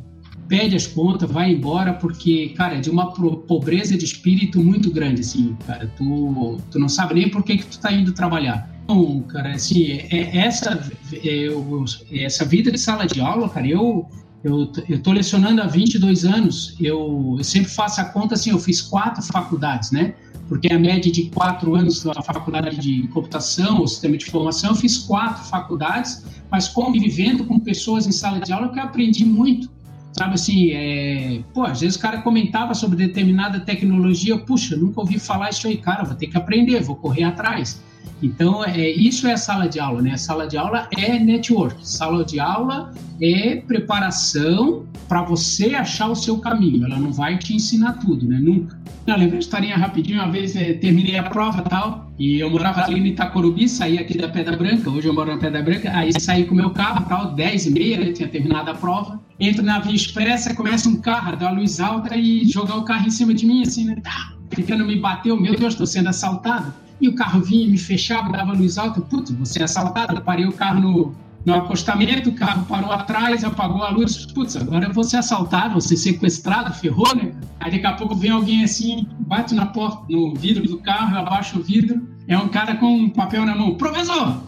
[0.48, 5.20] pede as contas, vai embora, porque, cara, é de uma pobreza de espírito muito grande,
[5.20, 5.90] assim, cara.
[5.96, 8.68] Tu, tu não sabe nem por que, que tu tá indo trabalhar.
[8.84, 10.82] Então, cara, assim, é, é essa,
[11.12, 14.08] é, essa vida de sala de aula, cara, eu,
[14.42, 18.80] eu estou lecionando há 22 anos, eu, eu sempre faço a conta assim, eu fiz
[18.80, 20.14] quatro faculdades, né?
[20.48, 24.76] Porque a média de quatro anos na faculdade de computação, ou sistema de informação, eu
[24.76, 29.70] fiz quatro faculdades, mas convivendo com pessoas em sala de aula que eu aprendi muito.
[30.12, 31.40] Sabe assim, é...
[31.52, 35.76] pô, às vezes o cara comentava sobre determinada tecnologia, puxa, nunca ouvi falar isso aí,
[35.76, 37.80] cara, vou ter que aprender, vou correr atrás.
[38.22, 40.12] Então, é, isso é a sala de aula, né?
[40.12, 41.86] A sala de aula é network.
[41.86, 42.92] Sala de aula
[43.22, 46.84] é preparação para você achar o seu caminho.
[46.84, 48.38] Ela não vai te ensinar tudo, né?
[48.40, 48.78] Nunca.
[49.06, 50.20] Eu lembro uma historinha rapidinho.
[50.20, 54.18] Uma vez é, terminei a prova tal, e eu morava ali no Itacorubi, saí aqui
[54.18, 54.90] da Pedra Branca.
[54.90, 55.92] Hoje eu moro na Pedra Branca.
[55.94, 58.12] Aí saí com meu carro tal, 10 e meia, né?
[58.12, 59.20] Tinha terminado a prova.
[59.38, 63.10] Entro na Via Expressa, começa um carro, dá luz alta e jogar o carro em
[63.10, 63.96] cima de mim, assim, né?
[64.02, 65.32] Tá, tentando me bater.
[65.40, 66.74] Meu Deus, estou sendo assaltado.
[67.00, 69.00] E o carro vinha, me fechava, dava luz alta.
[69.00, 70.16] Putz, você é assaltado.
[70.16, 71.14] Eu parei o carro no,
[71.48, 74.26] no acostamento, o carro parou atrás, apagou a luz.
[74.26, 77.32] Putz, agora eu vou ser assaltado, vou ser sequestrado, ferrou, né?
[77.58, 81.58] Aí daqui a pouco vem alguém assim, bate na porta, no vidro do carro, abaixa
[81.58, 82.06] o vidro.
[82.28, 83.74] É um cara com um papel na mão.
[83.76, 84.42] Professor!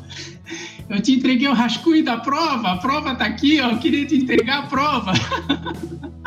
[0.91, 4.17] Eu te entreguei o rascunho da prova, a prova tá aqui, ó, eu queria te
[4.17, 5.13] entregar a prova.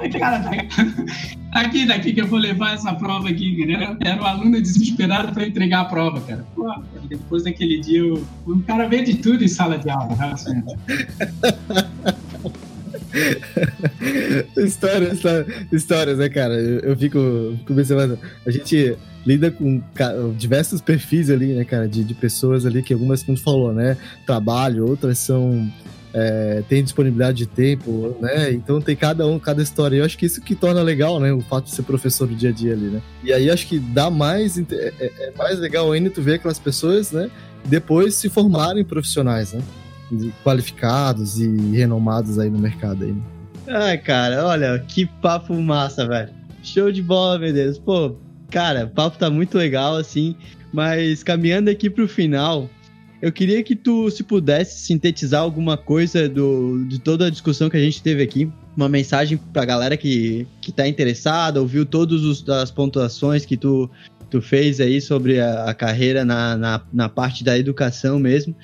[1.52, 3.96] Aqui daqui que eu vou levar essa prova aqui, cara.
[4.00, 6.46] Era um aluno desesperado para entregar a prova, cara.
[6.54, 6.72] Pô,
[7.08, 8.24] depois daquele dia, eu...
[8.46, 10.32] um cara vê de tudo em sala de aula, né?
[10.32, 10.62] assim.
[14.56, 15.20] histórias,
[15.72, 16.54] histórias, né, cara?
[16.54, 17.74] Eu, eu fico, fico
[18.46, 18.96] a gente
[19.26, 19.82] lida com
[20.36, 23.96] diversos perfis ali, né, cara, de, de pessoas ali que algumas, como tu falou, né,
[24.26, 25.70] trabalho, outras são
[26.12, 28.52] é, tem disponibilidade de tempo, né?
[28.52, 29.96] Então tem cada um, cada história.
[29.96, 31.32] Eu acho que isso que torna legal, né?
[31.32, 33.02] O fato de ser professor do dia a dia ali, né?
[33.22, 34.58] E aí acho que dá mais.
[34.58, 37.30] É, é, é mais legal ainda tu ver aquelas pessoas, né?
[37.64, 39.62] Depois se formarem profissionais, né?
[40.42, 43.12] Qualificados e renomados aí no mercado aí.
[43.12, 43.22] Né?
[43.68, 46.30] Ai, cara, olha, que papo massa, velho.
[46.62, 47.78] Show de bola, meu Deus.
[47.78, 48.16] Pô,
[48.50, 50.34] cara, o papo tá muito legal, assim.
[50.72, 52.68] Mas caminhando aqui pro final,
[53.22, 57.76] eu queria que tu, se pudesse, sintetizar alguma coisa do, de toda a discussão que
[57.76, 58.50] a gente teve aqui.
[58.76, 63.90] Uma mensagem pra galera que, que tá interessada, ouviu todas as pontuações que tu,
[64.30, 68.54] tu fez aí sobre a, a carreira na, na, na, parte da educação mesmo.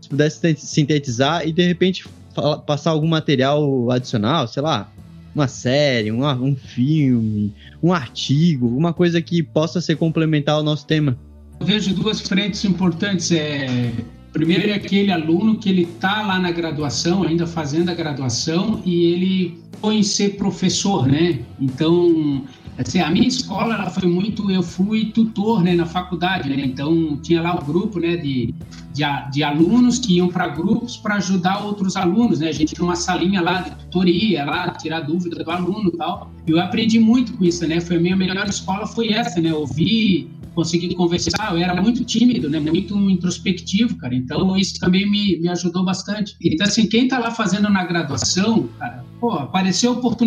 [0.00, 4.90] Se pudesse sintetizar e, de repente, fala, passar algum material adicional, sei lá,
[5.34, 10.86] uma série, um, um filme, um artigo, uma coisa que possa ser complementar ao nosso
[10.86, 11.18] tema.
[11.60, 13.30] Eu vejo duas frentes importantes.
[13.32, 13.92] É,
[14.32, 19.04] primeiro é aquele aluno que ele está lá na graduação, ainda fazendo a graduação, e
[19.06, 21.40] ele foi ser professor, né?
[21.60, 22.44] Então,
[22.78, 26.62] assim, a minha escola ela foi muito, eu fui tutor, né, na faculdade, né?
[26.64, 28.54] Então tinha lá o grupo, né, de,
[28.92, 29.02] de,
[29.32, 32.48] de alunos que iam para grupos para ajudar outros alunos, né?
[32.48, 36.30] A gente tinha uma salinha lá de tutoria, lá tirar dúvida do aluno, e tal.
[36.46, 37.80] Eu aprendi muito com isso, né?
[37.80, 39.52] Foi a minha melhor escola foi essa, né?
[39.52, 45.38] Ouvir consegui conversar, eu era muito tímido, né, muito introspectivo, cara, então isso também me,
[45.38, 46.34] me ajudou bastante.
[46.42, 50.26] Então, assim, quem tá lá fazendo na graduação, cara, pô, apareceu oportunidade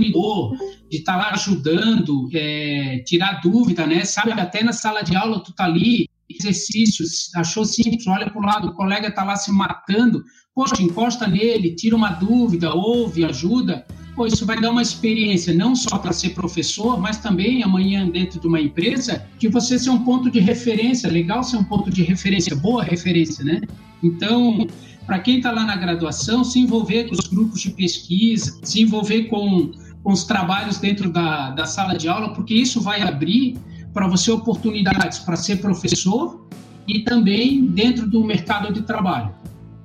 [0.90, 5.44] de estar tá lá ajudando, é, tirar dúvida, né, sabe, até na sala de aula
[5.44, 9.52] tu tá ali, exercícios, achou simples, olha para o lado, o colega tá lá se
[9.52, 10.24] matando,
[10.60, 15.74] poxa, encosta nele, tira uma dúvida, ouve, ajuda, pô, isso vai dar uma experiência não
[15.74, 20.04] só para ser professor, mas também amanhã dentro de uma empresa, de você ser um
[20.04, 23.62] ponto de referência, legal ser um ponto de referência, boa referência, né?
[24.04, 24.68] Então,
[25.06, 29.30] para quem está lá na graduação, se envolver com os grupos de pesquisa, se envolver
[29.30, 29.72] com,
[30.04, 33.58] com os trabalhos dentro da, da sala de aula, porque isso vai abrir
[33.94, 36.46] para você oportunidades para ser professor
[36.86, 39.40] e também dentro do mercado de trabalho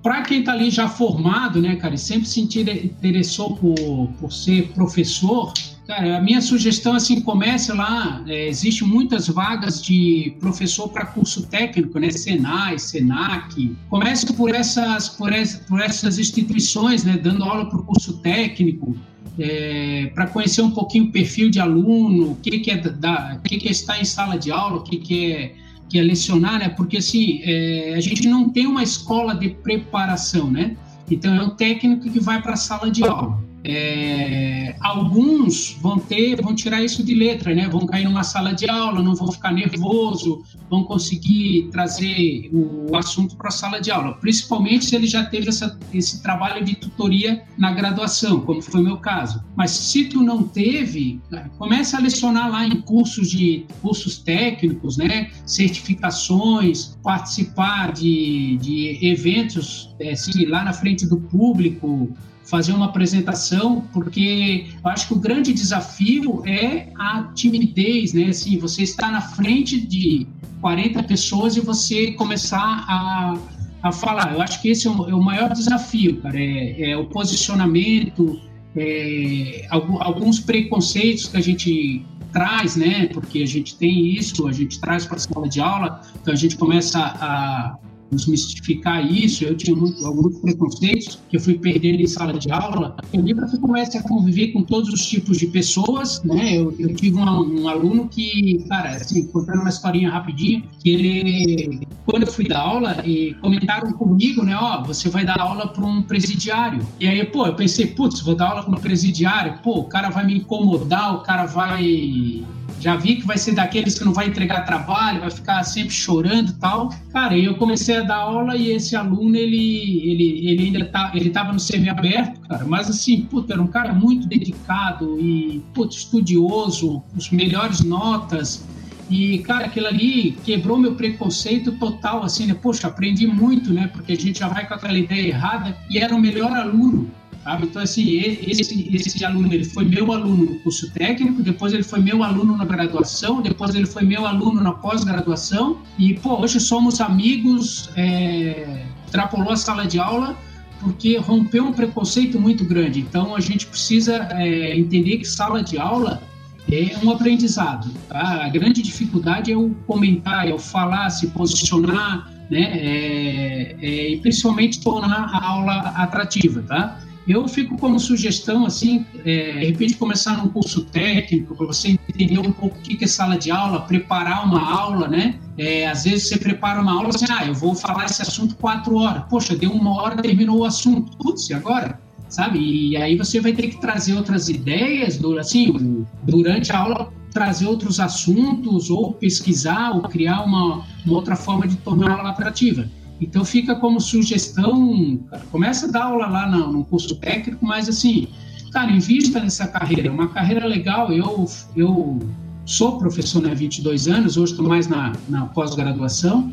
[0.04, 4.68] para quem está ali já formado, né, cara, e sempre se interessou por, por ser
[4.74, 5.50] professor,
[5.86, 8.24] Cara, a minha sugestão assim começa lá.
[8.26, 12.10] É, Existem muitas vagas de professor para curso técnico, né?
[12.10, 13.76] Senai, Senac.
[13.90, 17.18] Comece por essas, por, essa, por essas instituições, né?
[17.18, 18.96] Dando aula para o curso técnico.
[19.38, 23.42] É, para conhecer um pouquinho o perfil de aluno, o que, que é da, o
[23.46, 25.54] que, que é estar em sala de aula, o que, que é
[25.94, 26.68] que é lecionar, né?
[26.70, 30.76] Porque assim, é, a gente não tem uma escola de preparação, né?
[31.08, 33.38] Então é um técnico que vai para a sala de aula.
[33.66, 37.66] É, alguns vão ter, vão tirar isso de letra, né?
[37.66, 43.36] Vão cair numa sala de aula, não vão ficar nervoso, vão conseguir trazer o assunto
[43.36, 44.12] para a sala de aula.
[44.14, 48.84] Principalmente se ele já teve essa, esse trabalho de tutoria na graduação, como foi o
[48.84, 49.42] meu caso.
[49.56, 51.20] Mas se tu não teve,
[51.56, 55.30] começa a lecionar lá em cursos de cursos técnicos, né?
[55.46, 62.14] Certificações, participar de, de eventos, é, assim, lá na frente do público
[62.44, 68.26] fazer uma apresentação, porque eu acho que o grande desafio é a timidez, né?
[68.26, 70.26] Assim, você está na frente de
[70.60, 73.34] 40 pessoas e você começar a,
[73.82, 74.34] a falar.
[74.34, 76.38] Eu acho que esse é o, é o maior desafio, cara.
[76.38, 78.40] É, é o posicionamento,
[78.76, 83.06] é, alguns preconceitos que a gente traz, né?
[83.06, 86.36] Porque a gente tem isso, a gente traz para a sala de aula, então a
[86.36, 87.78] gente começa a
[88.10, 89.44] desmistificar isso.
[89.44, 92.96] Eu tinha muito, alguns preconceitos que eu fui perdendo em sala de aula.
[93.12, 96.58] O livro você começa a conviver com todos os tipos de pessoas, né?
[96.58, 101.86] Eu, eu tive um, um, aluno que, cara, assim, contando uma historinha rapidinho, que ele,
[102.06, 104.56] quando eu fui dar aula, e comentaram comigo, né?
[104.56, 106.86] Ó, oh, você vai dar aula para um presidiário.
[107.00, 110.10] E aí, pô, eu pensei, putz, vou dar aula para um presidiário, pô, o cara
[110.10, 112.44] vai me incomodar, o cara vai
[112.80, 116.50] já vi que vai ser daqueles que não vai entregar trabalho, vai ficar sempre chorando
[116.50, 116.90] e tal.
[117.12, 121.30] Cara, eu comecei a dar aula e esse aluno, ele, ele, ele ainda tá, ele
[121.30, 127.02] tava no semi-aberto, cara, mas assim, puta, era um cara muito dedicado e, puta, estudioso,
[127.16, 128.66] os melhores notas.
[129.10, 132.54] E, cara, aquilo ali quebrou meu preconceito total, assim, né?
[132.54, 133.88] Poxa, aprendi muito, né?
[133.92, 137.10] Porque a gente já vai com aquela ideia errada e era o melhor aluno.
[137.44, 137.66] Sabe?
[137.66, 142.00] Então, assim, esse, esse aluno ele foi meu aluno no curso técnico, depois ele foi
[142.00, 147.02] meu aluno na graduação, depois ele foi meu aluno na pós-graduação, e, pô, hoje somos
[147.02, 150.34] amigos, é, extrapolou a sala de aula,
[150.80, 153.00] porque rompeu um preconceito muito grande.
[153.00, 156.22] Então, a gente precisa é, entender que sala de aula
[156.70, 157.90] é um aprendizado.
[158.08, 158.44] Tá?
[158.44, 162.60] A grande dificuldade é o comentar, é o falar, se posicionar, né?
[162.60, 167.00] É, é, e principalmente tornar a aula atrativa, tá?
[167.26, 172.38] Eu fico como sugestão, assim, é, de repente começar num curso técnico, para você entender
[172.38, 175.38] um pouco o que é sala de aula, preparar uma aula, né?
[175.56, 178.96] É, às vezes você prepara uma aula assim, ah, eu vou falar esse assunto quatro
[178.96, 179.24] horas.
[179.30, 181.16] Poxa, deu uma hora, terminou o assunto.
[181.16, 181.98] Putz, e agora?
[182.28, 182.58] Sabe?
[182.58, 188.00] E aí você vai ter que trazer outras ideias, assim, durante a aula, trazer outros
[188.00, 192.88] assuntos, ou pesquisar, ou criar uma, uma outra forma de tornar a aula atrativa.
[193.20, 197.88] Então fica como sugestão, cara, começa a dar aula lá no, no curso técnico, mas
[197.88, 198.28] assim,
[198.72, 201.12] cara, invista nessa carreira, é uma carreira legal.
[201.12, 201.46] Eu,
[201.76, 202.18] eu
[202.66, 206.52] sou professor né, há 22 anos, hoje estou mais na, na pós-graduação,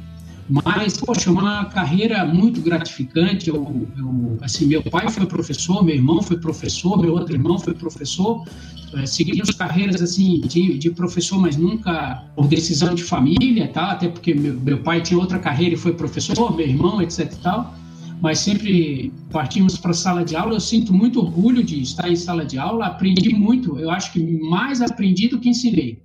[0.52, 3.48] mas, poxa, é uma carreira muito gratificante.
[3.50, 7.74] Eu, eu, assim, meu pai foi professor, meu irmão foi professor, meu outro irmão foi
[7.74, 8.44] professor.
[8.94, 13.92] É, seguimos carreiras assim de, de professor, mas nunca por decisão de família, tá?
[13.92, 17.34] Até porque meu, meu pai tinha outra carreira e foi professor, meu irmão, etc.
[17.42, 17.74] Tal.
[18.22, 20.56] Mas sempre partimos para a sala de aula.
[20.56, 22.88] Eu sinto muito orgulho de estar em sala de aula.
[22.88, 23.80] Aprendi muito.
[23.80, 25.98] Eu acho que mais aprendi do que ensinei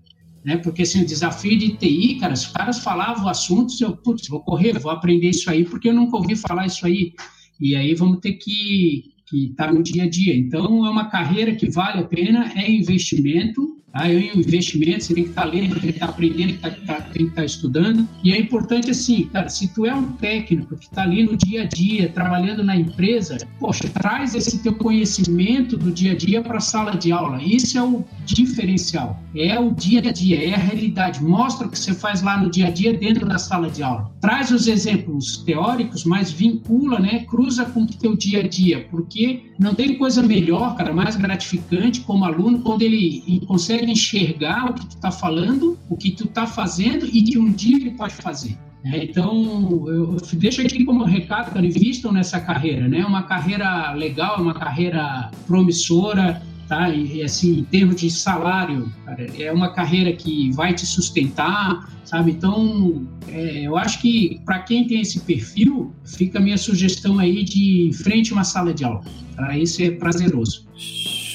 [0.46, 0.56] né?
[0.58, 4.78] Porque assim, o desafio de TI, cara, os caras falavam assuntos, eu, putz, vou correr,
[4.78, 7.12] vou aprender isso aí, porque eu nunca ouvi falar isso aí.
[7.60, 10.36] E aí vamos ter que que está no dia a dia.
[10.36, 14.08] Então, é uma carreira que vale a pena, é investimento, Tá?
[14.10, 16.70] É um investimento, você tem que estar tá lendo, tem que estar tá aprendendo, tem
[16.70, 18.06] que que estar estudando.
[18.22, 21.62] E é importante assim, cara, se tu é um técnico que está ali no dia
[21.62, 26.58] a dia, trabalhando na empresa, poxa, traz esse teu conhecimento do dia a dia para
[26.58, 27.42] a sala de aula.
[27.42, 29.22] Isso é o diferencial.
[29.34, 31.22] É o dia a dia, é a realidade.
[31.22, 34.10] Mostra o que você faz lá no dia a dia dentro da sala de aula.
[34.20, 37.24] Traz os exemplos teóricos, mas vincula, né?
[37.28, 42.00] Cruza com o teu dia a dia, porque não tem coisa melhor, cara, mais gratificante
[42.00, 46.24] como aluno quando ele consegue consegue enxergar o que tu está falando, o que tu
[46.24, 48.56] está fazendo e que um dia ele pode fazer.
[48.84, 53.04] É, então, eu deixo aqui como recado, cara, invistam nessa carreira, né?
[53.04, 56.88] Uma carreira legal, uma carreira promissora, tá?
[56.90, 62.30] E, assim, em termos de salário, cara, é uma carreira que vai te sustentar, sabe?
[62.30, 67.42] Então, é, eu acho que para quem tem esse perfil, fica a minha sugestão aí
[67.42, 69.02] de frente a uma sala de aula.
[69.34, 69.58] Tá?
[69.58, 70.64] Isso é prazeroso.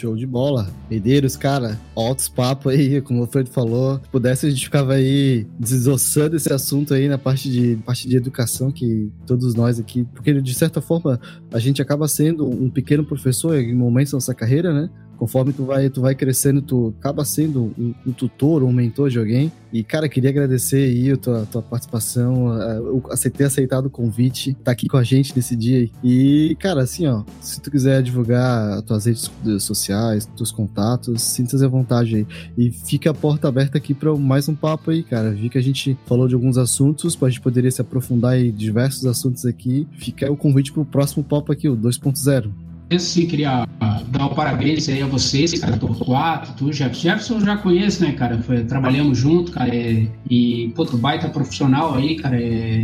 [0.02, 0.68] Show de bola.
[0.90, 4.00] Medeiros, cara, altos papo aí, como o Fred falou.
[4.02, 8.18] Se pudesse, a gente ficava aí desossando esse assunto aí na parte de, parte de
[8.18, 11.20] educação que todos nós aqui, porque de certa forma
[11.54, 14.90] a gente acaba sendo um pequeno professor em momentos da nossa carreira, né?
[15.22, 19.20] Conforme tu vai, tu vai crescendo, tu acaba sendo um, um tutor, um mentor de
[19.20, 19.52] alguém.
[19.72, 24.72] E, cara, queria agradecer aí a tua, tua participação, uh, ter aceitado o convite, tá
[24.72, 25.88] aqui com a gente nesse dia.
[26.04, 31.64] E, cara, assim, ó, se tu quiser divulgar as tuas redes sociais, teus contatos, sinta-se
[31.64, 32.28] à vontade aí.
[32.58, 35.30] E fica a porta aberta aqui para mais um papo aí, cara.
[35.30, 39.06] Vi que a gente falou de alguns assuntos, a gente poderia se aprofundar em diversos
[39.06, 39.88] assuntos aqui.
[40.00, 43.66] Fica o convite pro próximo papo aqui, o 2.0 sim, queria
[44.08, 47.02] dar o parabéns aí a vocês, cara, Torquato, tu, Jefferson.
[47.02, 48.38] Jefferson eu já conheço, né, cara?
[48.40, 52.84] Foi, trabalhamos junto, cara, é, e, pô, tu baita profissional aí, cara, é,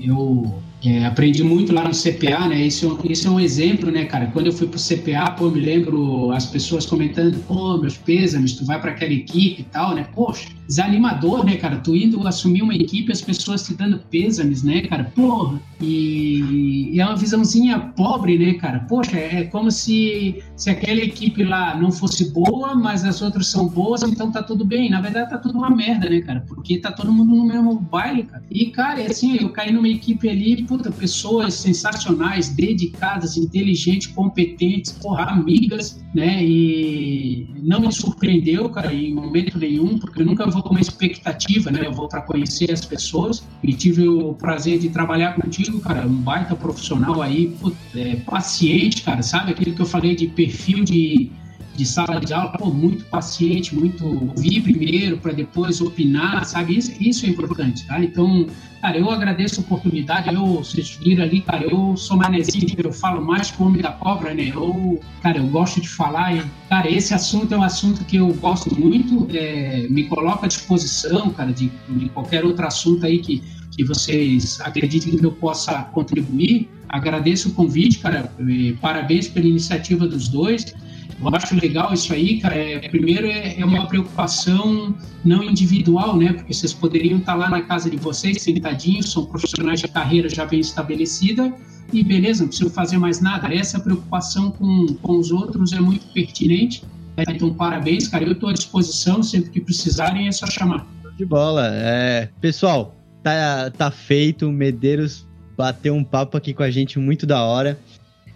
[0.00, 2.66] eu é, aprendi muito lá no CPA, né?
[2.66, 4.26] Isso, isso é um exemplo, né, cara?
[4.26, 8.52] Quando eu fui pro CPA, pô, eu me lembro as pessoas comentando, pô, meus pêsames,
[8.52, 10.06] tu vai para aquela equipe e tal, né?
[10.14, 11.76] Poxa, desanimador, né, cara?
[11.76, 15.04] Tu indo assumir uma equipe, as pessoas te dando pêsames, né, cara?
[15.14, 18.80] Porra, e, e é uma visãozinha pobre, né, cara?
[18.80, 23.68] Poxa, é como se, se aquela equipe lá não fosse boa, mas as outras são
[23.68, 24.90] boas, então tá tudo bem.
[24.90, 26.44] Na verdade, tá tudo uma merda, né, cara?
[26.46, 28.42] Porque tá todo mundo no mesmo baile, cara.
[28.50, 34.90] E, cara, é assim, eu caí numa equipe ali, puta, pessoas sensacionais, dedicadas, inteligentes, competentes,
[34.90, 36.44] porra, amigas, né?
[36.44, 41.70] E não me surpreendeu, cara, em momento nenhum, porque eu nunca vou com uma expectativa,
[41.70, 41.86] né?
[41.86, 46.16] Eu vou para conhecer as pessoas e tive o prazer de trabalhar contigo, cara, um
[46.16, 47.54] baita profissional aí,
[47.94, 49.52] é, paciente, cara, sabe?
[49.52, 51.30] Aquele que eu falei de perfil de
[51.74, 56.78] de sala de aula, pô, muito paciente, muito ouvir primeiro para depois opinar, sabe?
[56.78, 58.02] Isso, isso é importante, tá?
[58.02, 58.46] Então,
[58.80, 60.32] cara, eu agradeço a oportunidade.
[60.32, 63.90] Eu, vocês viram ali, cara, eu sou manezinho, eu falo mais que o homem da
[63.90, 64.52] cobra, né?
[64.54, 66.36] Eu, cara, eu gosto de falar.
[66.36, 70.48] E, cara, esse assunto é um assunto que eu gosto muito, é, me coloca à
[70.48, 75.82] disposição, cara, de, de qualquer outro assunto aí que, que vocês acreditem que eu possa
[75.92, 76.68] contribuir.
[76.88, 78.32] Agradeço o convite, cara.
[78.80, 80.72] Parabéns pela iniciativa dos dois.
[81.20, 82.54] Eu acho legal isso aí, cara.
[82.54, 84.94] É, primeiro é, é, uma preocupação
[85.24, 86.32] não individual, né?
[86.32, 90.44] Porque vocês poderiam estar lá na casa de vocês, sentadinhos, são profissionais de carreira já
[90.44, 91.52] bem estabelecida,
[91.92, 93.52] e beleza, não preciso fazer mais nada.
[93.54, 96.82] Essa preocupação com, com os outros é muito pertinente.
[97.16, 98.24] Então, parabéns, cara.
[98.24, 100.86] Eu estou à disposição, sempre que precisarem, é só chamar.
[101.16, 101.70] De bola.
[101.72, 104.50] É, pessoal, tá, tá feito.
[104.50, 105.26] Medeiros
[105.56, 107.78] bateu um papo aqui com a gente muito da hora.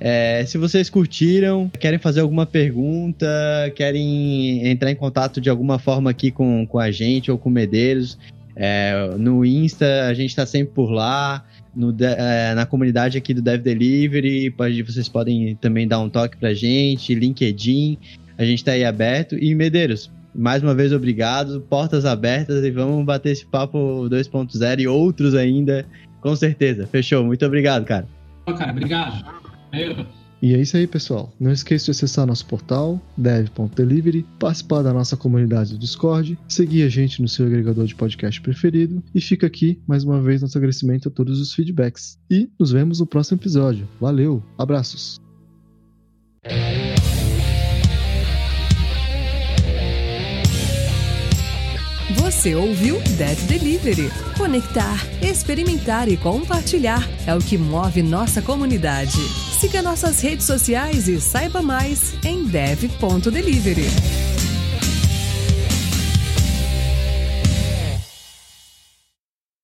[0.01, 3.27] É, se vocês curtiram, querem fazer alguma pergunta,
[3.75, 7.53] querem entrar em contato de alguma forma aqui com, com a gente ou com o
[7.53, 8.17] Medeiros,
[8.55, 11.45] é, no Insta, a gente está sempre por lá.
[11.75, 16.37] No, é, na comunidade aqui do Dev Delivery, pode, vocês podem também dar um toque
[16.37, 17.97] pra gente, LinkedIn,
[18.37, 19.37] a gente está aí aberto.
[19.39, 24.89] E Medeiros, mais uma vez obrigado, portas abertas e vamos bater esse papo 2.0 e
[24.89, 25.87] outros ainda,
[26.21, 26.85] com certeza.
[26.87, 28.09] Fechou, muito obrigado, cara.
[28.47, 29.38] Cara, obrigado.
[30.41, 31.33] E é isso aí, pessoal.
[31.39, 36.89] Não esqueça de acessar nosso portal, dev.delivery, participar da nossa comunidade do Discord, seguir a
[36.89, 41.09] gente no seu agregador de podcast preferido e fica aqui mais uma vez nosso agradecimento
[41.09, 42.19] a todos os feedbacks.
[42.31, 43.89] E nos vemos no próximo episódio.
[44.01, 45.19] Valeu, abraços!
[52.17, 54.11] Você ouviu Dev Delivery.
[54.37, 59.48] Conectar, experimentar e compartilhar é o que move nossa comunidade.
[59.59, 63.87] Siga nossas redes sociais e saiba mais em dev.delivery.